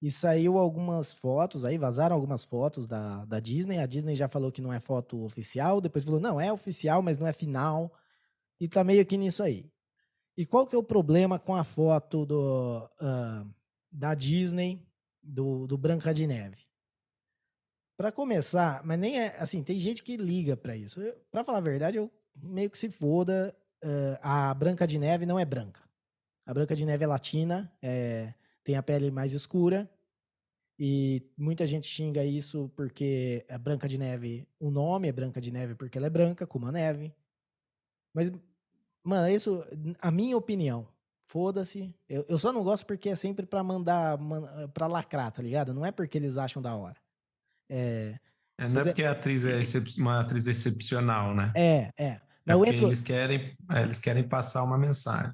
[0.00, 3.78] E saiu algumas fotos aí, vazaram algumas fotos da, da Disney.
[3.78, 7.18] A Disney já falou que não é foto oficial, depois falou, não, é oficial, mas
[7.18, 7.92] não é final.
[8.60, 9.68] E tá meio que nisso aí.
[10.36, 13.50] E qual que é o problema com a foto do, uh,
[13.90, 14.80] da Disney
[15.20, 16.65] do, do Branca de Neve?
[17.96, 21.00] Para começar, mas nem é assim, tem gente que liga para isso.
[21.30, 23.56] Para falar a verdade, eu meio que se foda.
[23.82, 25.80] Uh, a Branca de Neve não é branca.
[26.44, 29.90] A Branca de Neve é latina, é, tem a pele mais escura.
[30.78, 35.50] E muita gente xinga isso porque a Branca de Neve, o nome é Branca de
[35.50, 37.14] Neve porque ela é branca, como a neve.
[38.14, 38.30] Mas,
[39.02, 39.64] mano, isso,
[40.00, 40.86] a minha opinião.
[41.28, 41.94] Foda-se.
[42.08, 45.74] Eu, eu só não gosto porque é sempre pra mandar, man, pra lacrar, tá ligado?
[45.74, 46.96] Não é porque eles acham da hora.
[47.68, 48.14] É,
[48.58, 49.60] É, não é porque a atriz é
[49.98, 51.52] uma atriz excepcional, né?
[51.54, 52.06] É, é.
[52.06, 52.86] é Mas é entro...
[52.86, 55.32] eles, querem, é, eles querem passar uma mensagem.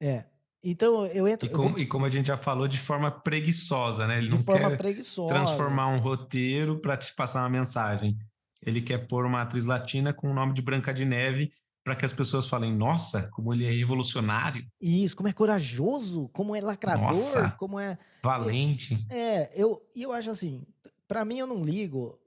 [0.00, 0.24] É.
[0.64, 1.46] Então eu entro.
[1.46, 4.18] E, com, eu e como a gente já falou, de forma preguiçosa, né?
[4.18, 5.32] Ele de não forma quer preguiçosa.
[5.32, 8.16] transformar um roteiro para te passar uma mensagem.
[8.62, 11.52] Ele quer pôr uma atriz latina com o nome de Branca de Neve
[11.84, 14.66] para que as pessoas falem, nossa, como ele é revolucionário.
[14.80, 19.06] Isso, como é corajoso, como é lacrador, nossa, como é valente.
[19.08, 20.66] É, eu e eu acho assim,
[21.06, 22.18] para mim eu não ligo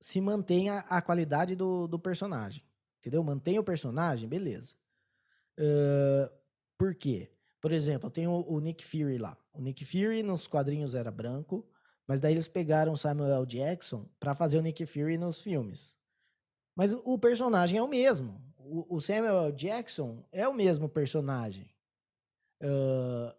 [0.00, 2.62] se mantenha a qualidade do, do personagem,
[2.98, 3.22] entendeu?
[3.22, 4.74] Mantenha o personagem, beleza.
[5.58, 6.32] Uh,
[6.76, 7.30] por quê?
[7.60, 9.36] Por exemplo, tem o, o, Nick Fury lá.
[9.52, 11.64] O Nick Fury nos quadrinhos era branco,
[12.06, 13.46] mas daí eles pegaram Samuel L.
[13.46, 15.96] Jackson para fazer o Nick Fury nos filmes.
[16.74, 18.40] Mas o personagem é o mesmo
[18.88, 21.68] o, Samuel Jackson é o mesmo personagem.
[22.62, 23.34] Uh,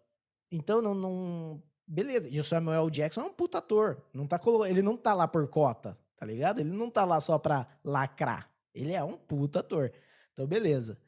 [0.50, 1.62] então, não, não.
[1.86, 2.28] Beleza.
[2.28, 4.02] E o Samuel Jackson é um puta ator.
[4.12, 4.64] Não tá colo...
[4.66, 6.60] Ele não tá lá por cota, tá ligado?
[6.60, 8.50] Ele não tá lá só pra lacrar.
[8.74, 9.92] Ele é um puta ator.
[10.32, 10.98] Então, beleza.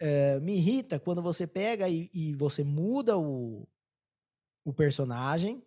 [0.00, 3.68] Uh, me irrita quando você pega e, e você muda o,
[4.64, 5.62] o personagem.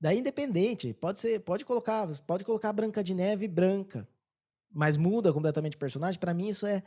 [0.00, 4.08] Daí, independente, pode ser, pode colocar, pode colocar Branca de Neve branca
[4.72, 6.82] mas muda completamente o personagem, para mim isso é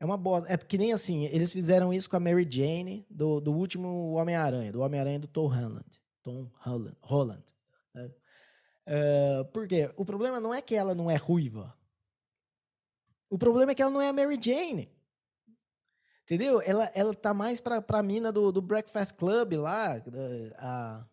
[0.00, 0.52] é uma bosta.
[0.52, 4.72] É que nem assim, eles fizeram isso com a Mary Jane do, do último Homem-Aranha,
[4.72, 5.86] do Homem-Aranha do Tom Holland.
[6.22, 6.96] Tom Holland.
[7.02, 7.44] Holland
[8.90, 9.90] uh, por quê?
[9.96, 11.74] O problema não é que ela não é ruiva.
[13.28, 14.90] O problema é que ela não é a Mary Jane.
[16.24, 16.60] Entendeu?
[16.64, 20.00] Ela, ela tá mais pra, pra mina do, do Breakfast Club lá,
[20.58, 21.04] a,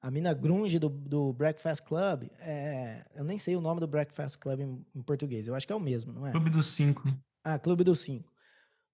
[0.00, 4.36] a mina grunge do, do Breakfast Club, é, eu nem sei o nome do Breakfast
[4.38, 6.32] Club em, em, português, eu acho que é o mesmo, não é?
[6.32, 7.04] Clube dos Cinco.
[7.42, 8.32] Ah, Clube dos Cinco.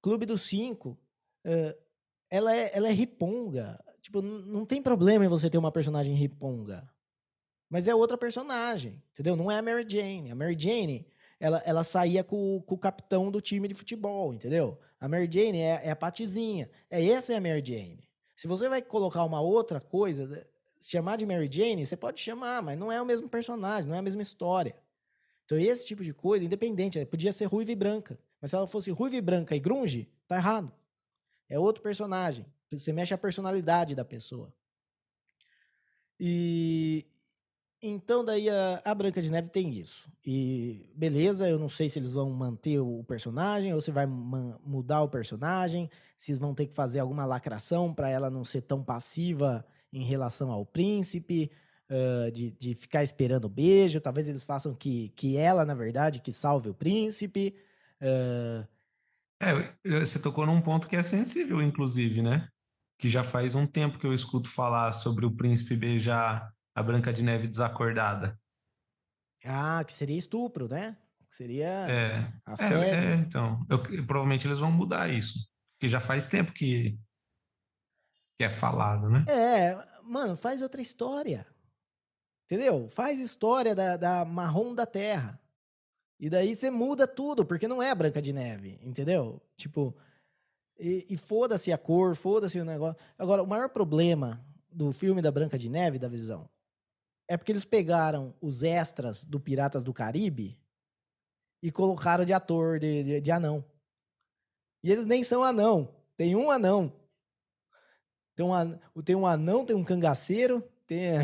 [0.00, 0.98] Clube dos Cinco,
[1.44, 1.78] uh,
[2.30, 3.82] ela, é, ela é riponga.
[4.00, 6.88] Tipo, não tem problema em você ter uma personagem riponga.
[7.68, 9.34] Mas é outra personagem, entendeu?
[9.34, 10.30] Não é a Mary Jane.
[10.30, 11.06] A Mary Jane,
[11.40, 14.78] ela, ela saía com, com o capitão do time de futebol, entendeu?
[15.00, 16.70] A Mary Jane é, é a patizinha.
[16.88, 18.08] É, essa é a Mary Jane.
[18.36, 20.46] Se você vai colocar uma outra coisa,
[20.78, 23.96] se chamar de Mary Jane, você pode chamar, mas não é o mesmo personagem, não
[23.96, 24.76] é a mesma história.
[25.44, 28.18] Então, esse tipo de coisa, independente, podia ser ruiva e branca.
[28.40, 30.72] Mas se ela fosse ruiva e branca e grunge, tá errado.
[31.48, 32.44] É outro personagem.
[32.70, 34.52] Você mexe a personalidade da pessoa.
[36.18, 37.06] E
[37.82, 40.10] então daí a, a, Branca de Neve tem isso.
[40.24, 45.02] E beleza, eu não sei se eles vão manter o personagem ou se vai mudar
[45.02, 49.64] o personagem, se vão ter que fazer alguma lacração para ela não ser tão passiva
[49.92, 51.50] em relação ao príncipe,
[51.90, 54.00] uh, de, de ficar esperando o beijo.
[54.00, 57.54] Talvez eles façam que, que ela, na verdade, que salve o príncipe.
[58.02, 58.66] Uh...
[59.40, 62.48] É, você tocou num ponto que é sensível, inclusive, né?
[62.98, 67.12] Que já faz um tempo que eu escuto falar sobre o príncipe beijar a Branca
[67.12, 68.38] de Neve desacordada.
[69.44, 70.96] Ah, que seria estupro, né?
[71.28, 72.78] Que seria é, assédio.
[72.78, 73.64] É, é então.
[73.68, 75.50] Eu, provavelmente eles vão mudar isso.
[75.74, 76.98] Porque já faz tempo que
[78.38, 79.24] que é falado, né?
[79.28, 81.46] É, mano, faz outra história.
[82.44, 82.88] Entendeu?
[82.88, 85.40] Faz história da, da marrom da terra.
[86.18, 89.40] E daí você muda tudo, porque não é Branca de Neve, entendeu?
[89.56, 89.94] Tipo,
[90.78, 92.96] e, e foda-se a cor, foda-se o negócio.
[93.18, 96.48] Agora, o maior problema do filme da Branca de Neve, da visão,
[97.28, 100.58] é porque eles pegaram os extras do Piratas do Caribe
[101.62, 103.64] e colocaram de ator, de, de, de anão.
[104.82, 105.88] E eles nem são anão.
[106.16, 106.92] Tem um anão.
[108.34, 111.18] Tem um, tem um anão, tem um cangaceiro, tem.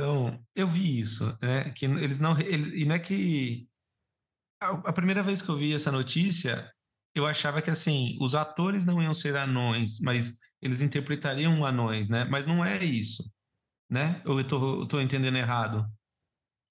[0.00, 1.70] Então, eu vi isso, né?
[1.72, 2.38] Que eles não.
[2.40, 3.68] Ele, e não é que.
[4.58, 6.72] A, a, primeira vez que eu vi essa notícia,
[7.14, 12.24] eu achava que assim, os atores não iam ser anões, mas eles interpretariam anões, né?
[12.24, 13.22] Mas não é isso,
[13.90, 14.22] né?
[14.24, 15.86] Ou eu tô, eu tô entendendo errado?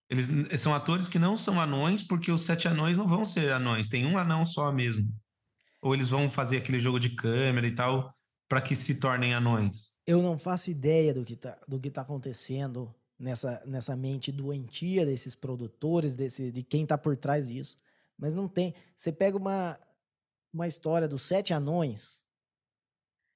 [0.09, 0.27] Eles
[0.59, 4.07] são atores que não são anões, porque os sete anões não vão ser anões, tem
[4.07, 5.07] um anão só mesmo.
[5.83, 8.09] Ou eles vão fazer aquele jogo de câmera e tal
[8.47, 9.95] para que se tornem anões?
[10.07, 15.05] Eu não faço ideia do que está do que tá acontecendo nessa, nessa mente doentia
[15.05, 17.77] desses produtores, desse, de quem está por trás disso.
[18.17, 18.73] Mas não tem.
[18.95, 19.79] Você pega uma,
[20.53, 22.23] uma história dos sete anões,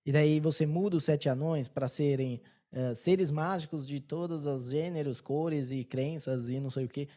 [0.06, 4.70] e daí você muda os sete anões para serem uh, seres mágicos de todos os
[4.70, 7.08] gêneros, cores e crenças e não sei o que.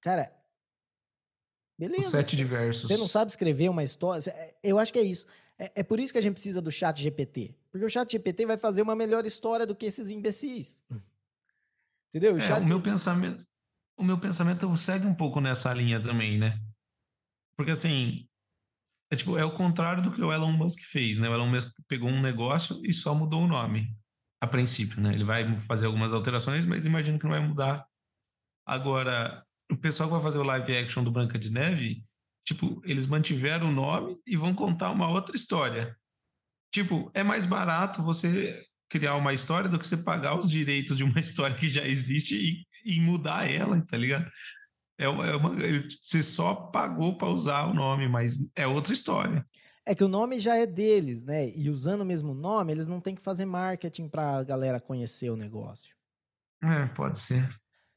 [0.00, 0.32] Cara,
[1.78, 2.04] Beleza.
[2.04, 2.90] Os sete diversos.
[2.90, 4.22] Você não sabe escrever uma história.
[4.30, 5.26] É, eu acho que é isso.
[5.58, 7.54] É, é, por isso que a gente precisa do chat GPT.
[7.70, 10.80] Porque o chat GPT vai fazer uma melhor história do que esses imbecis.
[12.14, 12.36] Entendeu?
[12.36, 13.44] O, é, o meu pensamento.
[13.98, 16.60] O meu pensamento segue um pouco nessa linha também, né?
[17.56, 18.28] Porque assim.
[19.10, 21.28] É, tipo, é o contrário do que o Elon Musk fez, né?
[21.28, 23.96] O Elon Musk pegou um negócio e só mudou o nome.
[24.40, 25.14] a princípio, né?
[25.14, 27.86] Ele vai fazer algumas alterações, mas imagino que não vai mudar.
[28.66, 32.04] Agora, o pessoal que vai fazer o live action do Branca de Neve,
[32.44, 35.96] tipo, eles mantiveram o nome e vão contar uma outra história.
[36.72, 41.04] Tipo, é mais barato você criar uma história do que você pagar os direitos de
[41.04, 44.30] uma história que já existe e, e mudar ela, tá ligado?
[44.98, 45.54] É, é uma,
[46.02, 49.44] você só pagou para usar o nome, mas é outra história.
[49.84, 51.48] É que o nome já é deles, né?
[51.50, 55.30] E usando o mesmo nome, eles não têm que fazer marketing para a galera conhecer
[55.30, 55.94] o negócio.
[56.62, 57.48] É, pode ser.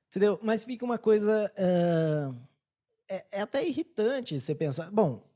[0.10, 0.40] Entendeu?
[0.44, 1.52] Mas fica uma coisa.
[1.58, 2.50] Uh,
[3.10, 4.92] é, é, até irritante você pensar.
[4.92, 5.28] Bom,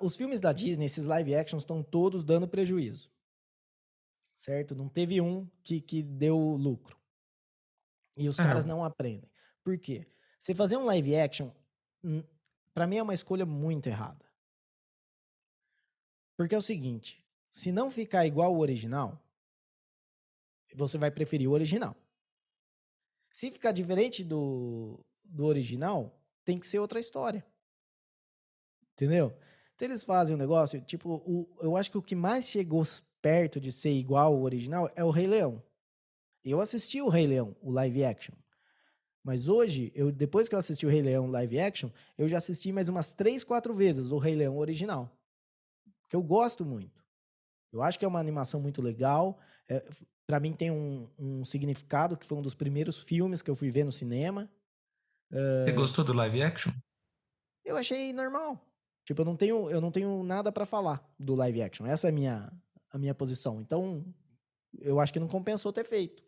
[0.00, 3.10] os filmes da Disney, esses live actions, estão todos dando prejuízo.
[4.44, 4.74] Certo?
[4.74, 7.00] Não teve um que, que deu lucro.
[8.14, 9.30] E os caras não aprendem.
[9.62, 10.06] Por quê?
[10.38, 11.50] Você fazer um live action,
[12.04, 12.22] hum,
[12.74, 14.22] para mim é uma escolha muito errada.
[16.36, 19.18] Porque é o seguinte, se não ficar igual o original,
[20.74, 21.96] você vai preferir o original.
[23.32, 27.46] Se ficar diferente do, do original, tem que ser outra história.
[28.92, 29.34] Entendeu?
[29.74, 32.84] Então eles fazem um negócio, tipo, o, eu acho que o que mais chegou
[33.24, 35.62] perto de ser igual ao original é o Rei Leão.
[36.44, 38.34] Eu assisti o Rei Leão, o live action.
[39.22, 42.70] Mas hoje, eu, depois que eu assisti o Rei Leão live action, eu já assisti
[42.70, 45.10] mais umas três, quatro vezes o Rei Leão original
[46.14, 47.04] que eu gosto muito.
[47.72, 49.36] Eu acho que é uma animação muito legal.
[49.68, 49.84] É,
[50.24, 53.68] para mim tem um, um, significado que foi um dos primeiros filmes que eu fui
[53.68, 54.48] ver no cinema.
[55.28, 56.72] Você uh, gostou do live action?
[57.64, 58.64] Eu achei normal.
[59.04, 61.84] Tipo, eu não tenho, eu não tenho nada para falar do live action.
[61.84, 62.52] Essa é a minha,
[62.94, 63.60] a minha posição.
[63.60, 64.04] Então,
[64.80, 66.22] eu acho que não compensou ter feito.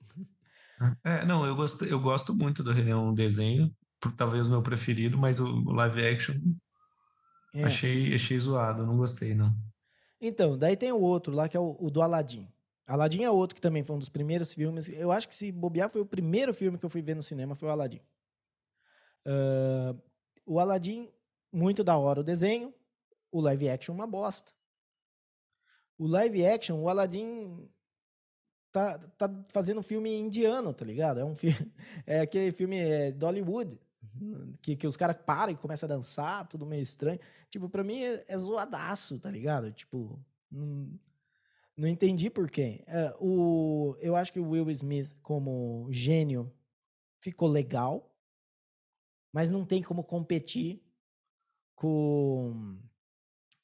[1.05, 3.75] É, não, eu gosto, eu gosto muito do Rei Leão desenho,
[4.17, 6.35] talvez o meu preferido, mas o live action
[7.55, 7.65] é.
[7.65, 9.55] achei, achei zoado, não gostei, não.
[10.21, 12.49] Então, daí tem o outro lá, que é o, o do Aladdin.
[12.87, 14.89] Aladdin é outro que também foi um dos primeiros filmes.
[14.89, 17.55] Eu acho que se bobear foi o primeiro filme que eu fui ver no cinema,
[17.55, 18.01] foi o Aladdin.
[19.25, 20.01] Uh,
[20.45, 21.11] o Aladdin,
[21.53, 22.75] muito da hora o desenho.
[23.31, 24.53] O live action, uma bosta.
[25.99, 27.69] O live action, o Aladdin
[28.71, 31.21] tá, tá fazendo um filme indiano, tá ligado?
[31.21, 31.57] É um filme.
[32.07, 33.79] É aquele filme é, Dollywood
[34.63, 37.21] que, que os caras param e começam a dançar, tudo meio estranho.
[37.51, 39.73] Tipo, pra mim é, é zoadaço, tá ligado?
[39.73, 40.19] Tipo,
[40.51, 40.99] não,
[41.77, 42.83] não entendi por quê.
[42.87, 46.53] É, o, eu acho que o Will Smith, como gênio,
[47.19, 48.15] ficou legal,
[49.33, 50.83] mas não tem como competir
[51.75, 52.79] com,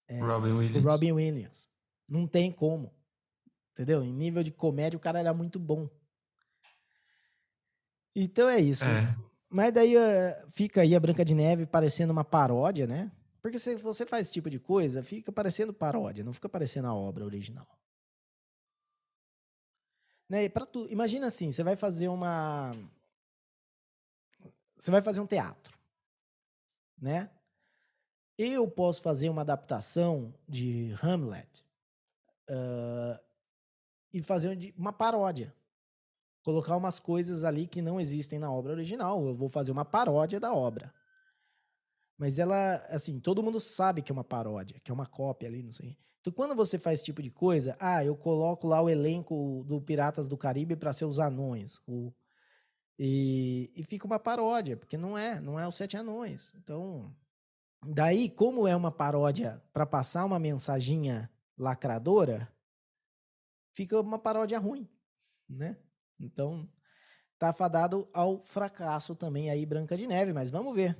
[0.08, 0.82] é, Robin Williams.
[0.82, 1.71] com Robin Williams.
[2.12, 2.92] Não tem como.
[3.72, 4.04] Entendeu?
[4.04, 5.88] Em nível de comédia, o cara era muito bom.
[8.14, 8.84] Então é isso.
[8.84, 9.16] É.
[9.48, 13.10] Mas daí uh, fica aí a Branca de Neve parecendo uma paródia, né?
[13.40, 16.94] Porque se você faz esse tipo de coisa, fica parecendo paródia, não fica parecendo a
[16.94, 17.66] obra original.
[20.28, 20.50] Né?
[20.50, 22.76] Para tu, imagina assim, você vai fazer uma
[24.76, 25.78] você vai fazer um teatro,
[27.00, 27.30] né?
[28.36, 31.64] Eu posso fazer uma adaptação de Hamlet
[32.50, 33.18] uh,
[34.12, 35.54] e fazer uma paródia
[36.42, 39.24] colocar umas coisas ali que não existem na obra original.
[39.26, 40.92] Eu vou fazer uma paródia da obra.
[42.18, 45.62] Mas ela, assim, todo mundo sabe que é uma paródia, que é uma cópia ali,
[45.62, 45.96] não sei.
[46.20, 49.80] Então, quando você faz esse tipo de coisa, ah, eu coloco lá o elenco do
[49.80, 51.80] Piratas do Caribe para ser os anões.
[51.86, 52.12] O,
[52.96, 56.52] e, e fica uma paródia, porque não é, não é os Sete Anões.
[56.56, 57.12] Então,
[57.84, 61.28] daí, como é uma paródia para passar uma mensaginha
[61.62, 62.52] lacradora,
[63.72, 64.88] fica uma paródia ruim,
[65.48, 65.76] né?
[66.18, 66.68] Então,
[67.38, 70.98] tá fadado ao fracasso também aí Branca de Neve, mas vamos ver.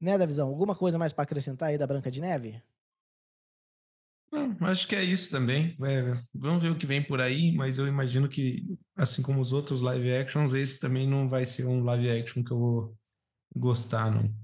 [0.00, 0.48] Né, Davizão?
[0.48, 2.60] Alguma coisa mais para acrescentar aí da Branca de Neve?
[4.32, 5.76] Não, acho que é isso também.
[5.84, 9.52] É, vamos ver o que vem por aí, mas eu imagino que, assim como os
[9.52, 12.98] outros live actions, esse também não vai ser um live action que eu vou
[13.54, 14.34] gostar, não.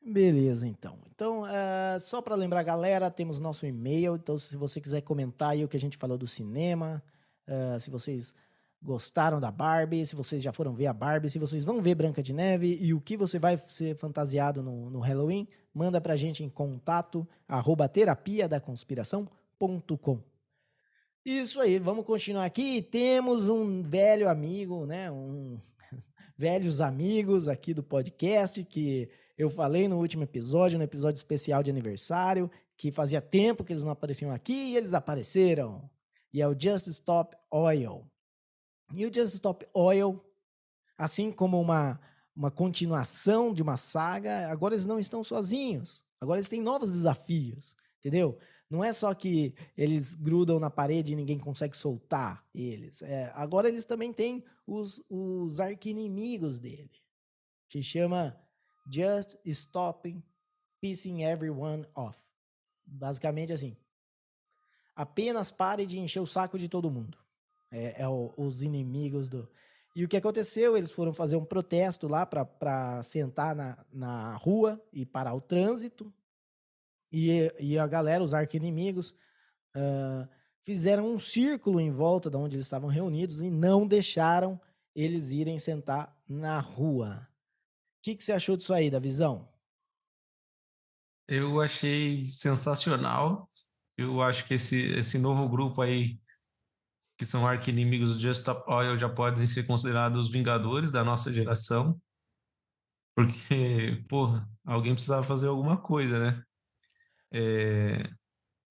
[0.00, 1.03] Beleza, então.
[1.14, 4.16] Então, uh, só para lembrar, galera, temos nosso e-mail.
[4.16, 7.02] Então, se você quiser comentar aí o que a gente falou do cinema,
[7.46, 8.34] Uh, se vocês
[8.82, 12.22] gostaram da Barbie, se vocês já foram ver a Barbie, se vocês vão ver Branca
[12.22, 16.42] de Neve e o que você vai ser fantasiado no, no Halloween, manda pra gente
[16.42, 20.20] em contato arroba terapia da conspiração.com.
[21.24, 22.82] Isso aí, vamos continuar aqui.
[22.82, 25.10] Temos um velho amigo, né?
[25.10, 25.58] Um
[26.36, 31.70] velhos amigos aqui do podcast que eu falei no último episódio, no episódio especial de
[31.70, 35.88] aniversário, que fazia tempo que eles não apareciam aqui e eles apareceram
[36.32, 38.10] e é o Just Stop Oil.
[38.92, 40.20] E o Just Stop Oil,
[40.98, 42.00] assim como uma,
[42.34, 46.04] uma continuação de uma saga, agora eles não estão sozinhos.
[46.20, 48.38] Agora eles têm novos desafios, entendeu?
[48.74, 53.02] não é só que eles grudam na parede e ninguém consegue soltar eles.
[53.02, 56.90] É, agora eles também têm os, os arqui-inimigos dele,
[57.68, 58.36] que chama
[58.86, 60.22] Just Stopping
[60.80, 62.18] Pissing Everyone Off.
[62.86, 63.76] Basicamente assim.
[64.94, 67.18] Apenas pare de encher o saco de todo mundo.
[67.70, 69.48] É, é o, os inimigos do.
[69.96, 70.76] E o que aconteceu?
[70.76, 76.12] Eles foram fazer um protesto lá para sentar na, na rua e parar o trânsito.
[77.12, 79.14] E, e a galera, os arqui-inimigos,
[79.76, 80.28] uh,
[80.60, 84.60] fizeram um círculo em volta de onde eles estavam reunidos e não deixaram
[84.94, 87.28] eles irem sentar na rua.
[88.04, 89.48] Que, que você achou disso aí, da visão?
[91.26, 93.48] Eu achei sensacional.
[93.96, 96.20] Eu acho que esse, esse novo grupo aí,
[97.16, 101.32] que são arqui-inimigos do Just Stop Oil, já podem ser considerados os vingadores da nossa
[101.32, 101.98] geração.
[103.16, 106.44] Porque, porra, alguém precisava fazer alguma coisa, né?
[107.32, 108.06] É,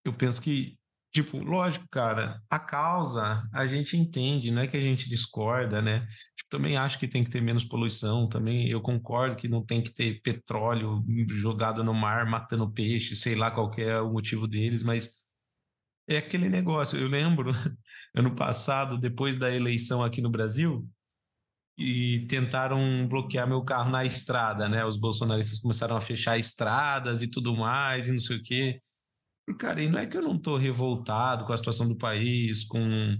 [0.06, 0.78] eu penso que,
[1.14, 6.08] tipo, lógico, cara, a causa a gente entende, não é que a gente discorda, né?
[6.36, 9.82] Tipo, também acho que tem que ter menos poluição, também eu concordo que não tem
[9.84, 14.84] que ter petróleo jogado no mar matando peixe, sei lá qual é o motivo deles,
[14.84, 15.24] mas
[16.08, 17.00] é aquele negócio.
[17.00, 17.52] Eu lembro,
[18.16, 20.88] ano passado, depois da eleição aqui no Brasil,
[21.78, 24.86] e tentaram bloquear meu carro na estrada, né?
[24.86, 28.80] Os bolsonaristas começaram a fechar estradas e tudo mais, e não sei o quê.
[29.48, 32.66] E, cara, e não é que eu não estou revoltado com a situação do país,
[32.66, 33.18] com,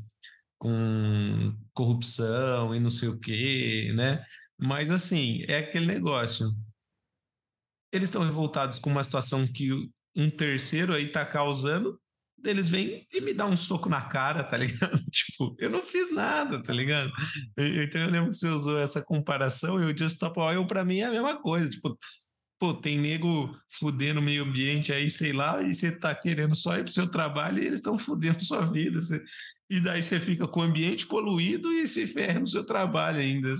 [0.58, 4.24] com corrupção e não sei o quê, né?
[4.58, 6.48] Mas, assim, é aquele negócio.
[7.92, 9.72] Eles estão revoltados com uma situação que
[10.16, 12.00] um terceiro aí está causando
[12.50, 14.98] eles vêm e me dão um soco na cara, tá ligado?
[15.12, 17.12] tipo, eu não fiz nada, tá ligado?
[17.58, 21.00] Então eu lembro que você usou essa comparação e o Just Stop Oil pra mim
[21.00, 21.70] é a mesma coisa.
[21.70, 21.98] Tipo,
[22.64, 26.78] pô, tem nego fudendo o meio ambiente aí, sei lá, e você tá querendo só
[26.78, 29.02] ir pro seu trabalho e eles estão fudendo sua vida.
[29.02, 29.22] Você...
[29.70, 33.54] E daí você fica com o ambiente poluído e se ferra no seu trabalho ainda.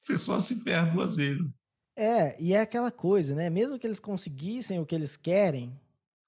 [0.00, 1.52] Você só se ferra duas vezes.
[1.94, 3.50] É, e é aquela coisa, né?
[3.50, 5.78] Mesmo que eles conseguissem o que eles querem,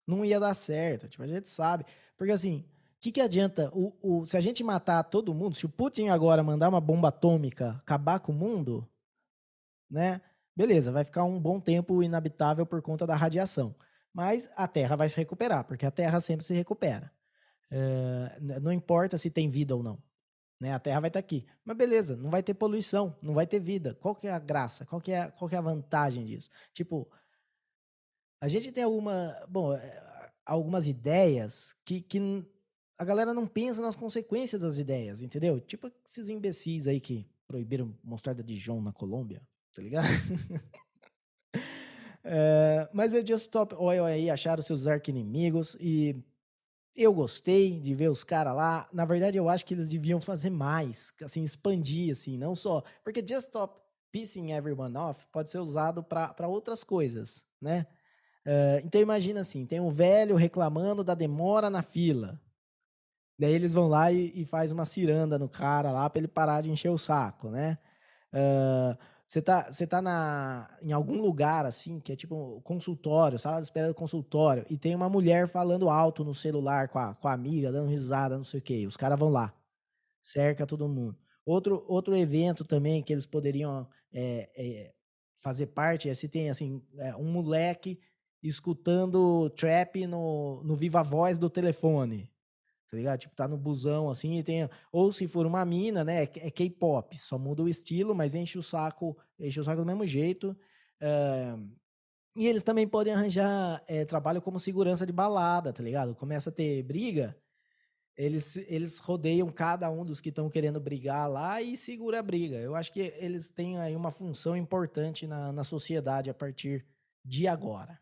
[0.07, 1.09] não ia dar certo.
[1.09, 1.87] Tipo, a gente sabe.
[2.19, 3.71] Porque assim, o que, que adianta?
[3.73, 7.09] O, o, se a gente matar todo mundo, se o Putin agora mandar uma bomba
[7.09, 8.87] atômica acabar com o mundo,
[9.91, 10.21] né?
[10.57, 13.75] Beleza, vai ficar um bom tempo inabitável por conta da radiação.
[14.13, 17.13] Mas a Terra vai se recuperar, porque a Terra sempre se recupera.
[17.71, 20.01] É, não importa se tem vida ou não.
[20.61, 20.73] Né?
[20.73, 21.45] A Terra vai estar tá aqui.
[21.65, 23.95] Mas beleza, não vai ter poluição, não vai ter vida.
[23.97, 24.87] Qual que é a graça?
[24.87, 26.49] Qual que é, qual que é a vantagem disso?
[26.73, 27.11] Tipo,
[28.41, 32.21] a gente tem alguma, bom, eh, algumas ideias que, que
[32.97, 35.61] a galera não pensa nas consequências das ideias, entendeu?
[35.61, 39.43] Tipo esses imbecis aí que proibiram mostarda de João na Colômbia,
[39.75, 40.07] tá ligado?
[42.25, 46.17] é, mas é Just Stop Oil aí acharam seus arqui-inimigos e
[46.97, 48.89] eu gostei de ver os caras lá.
[48.93, 52.83] Na verdade, eu acho que eles deviam fazer mais, assim, expandir, assim, não só.
[53.03, 53.81] Porque Just Stop
[54.13, 57.85] Pissing Everyone Off pode ser usado para outras coisas, né?
[58.47, 62.41] Uh, então imagina assim, tem um velho reclamando da demora na fila.
[63.37, 66.61] Daí eles vão lá e, e faz uma ciranda no cara lá para ele parar
[66.61, 67.79] de encher o saco, né?
[69.35, 73.67] Você tá, você tá na, em algum lugar assim, que é tipo consultório, sala de
[73.67, 77.33] espera do consultório, e tem uma mulher falando alto no celular com a, com a
[77.33, 78.87] amiga, dando risada, não sei o quê.
[78.87, 79.53] Os caras vão lá,
[80.23, 81.19] cerca todo mundo.
[81.45, 84.95] Outro, outro evento também que eles poderiam é, é,
[85.43, 87.99] fazer parte é se tem assim, é, um moleque
[88.41, 92.31] escutando trap no, no viva voz do telefone.
[92.89, 93.19] Tá ligado?
[93.19, 94.69] Tipo, tá no busão assim e tem.
[94.93, 96.25] Ou se for uma mina, né?
[96.25, 97.17] É, é K-pop.
[97.17, 100.57] Só muda o estilo, mas enche o saco, enche o saco do mesmo jeito.
[101.03, 101.71] Uh,
[102.37, 106.15] e eles também podem arranjar é, trabalho como segurança de balada, tá ligado?
[106.15, 107.37] Começa a ter briga,
[108.17, 112.57] eles, eles rodeiam cada um dos que estão querendo brigar lá e segura a briga.
[112.57, 116.85] Eu acho que eles têm aí uma função importante na, na sociedade a partir
[117.25, 118.01] de agora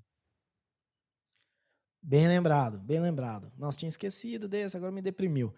[2.02, 3.52] Bem lembrado, bem lembrado.
[3.58, 5.54] Nós tinha esquecido desse, agora me deprimiu.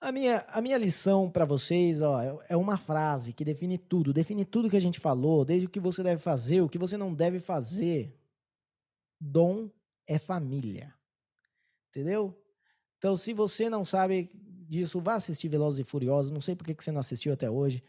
[0.00, 4.12] A minha, a minha lição para vocês ó, é, é uma frase que define tudo,
[4.12, 6.96] define tudo que a gente falou, desde o que você deve fazer, o que você
[6.96, 8.18] não deve fazer.
[9.20, 9.70] Dom
[10.06, 10.92] é família.
[11.88, 12.36] Entendeu?
[12.98, 14.30] Então, se você não sabe
[14.78, 16.30] disso, vá assistir Velozes e Furiosos.
[16.30, 17.82] Não sei por que você não assistiu até hoje.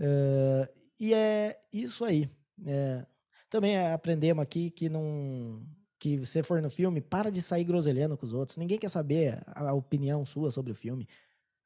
[0.00, 2.28] Uh, e é isso aí.
[2.66, 3.06] É,
[3.48, 5.64] também aprendemos aqui que não
[5.98, 8.58] que você for no filme, para de sair groselhando com os outros.
[8.58, 11.08] Ninguém quer saber a opinião sua sobre o filme.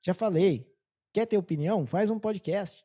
[0.01, 0.73] Já falei.
[1.13, 1.85] Quer ter opinião?
[1.85, 2.85] Faz um podcast.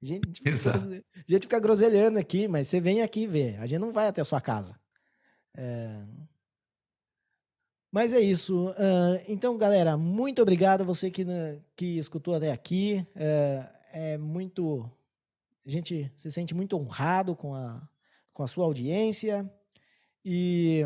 [0.00, 3.58] A gente, fica, a gente fica groselhando aqui, mas você vem aqui ver.
[3.58, 4.78] A gente não vai até a sua casa.
[5.56, 6.06] É,
[7.92, 8.70] mas é isso.
[8.70, 13.06] Uh, então, galera, muito obrigado a você que, né, que escutou até aqui.
[13.14, 14.90] Uh, é muito.
[15.64, 17.86] A gente se sente muito honrado com a,
[18.32, 19.48] com a sua audiência.
[20.24, 20.82] E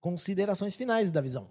[0.00, 1.50] considerações finais da visão.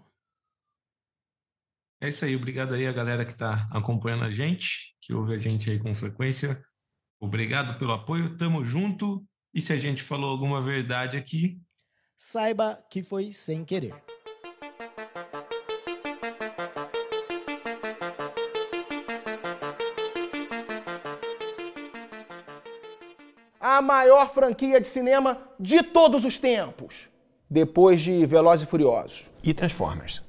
[1.99, 5.39] É isso aí, obrigado aí a galera que está acompanhando a gente, que ouve a
[5.39, 6.63] gente aí com frequência.
[7.19, 9.25] Obrigado pelo apoio, tamo junto.
[9.53, 11.59] E se a gente falou alguma verdade aqui,
[12.17, 13.93] saiba que foi sem querer.
[23.59, 27.09] A maior franquia de cinema de todos os tempos,
[27.49, 30.23] depois de Velozes e Furiosos e Transformers.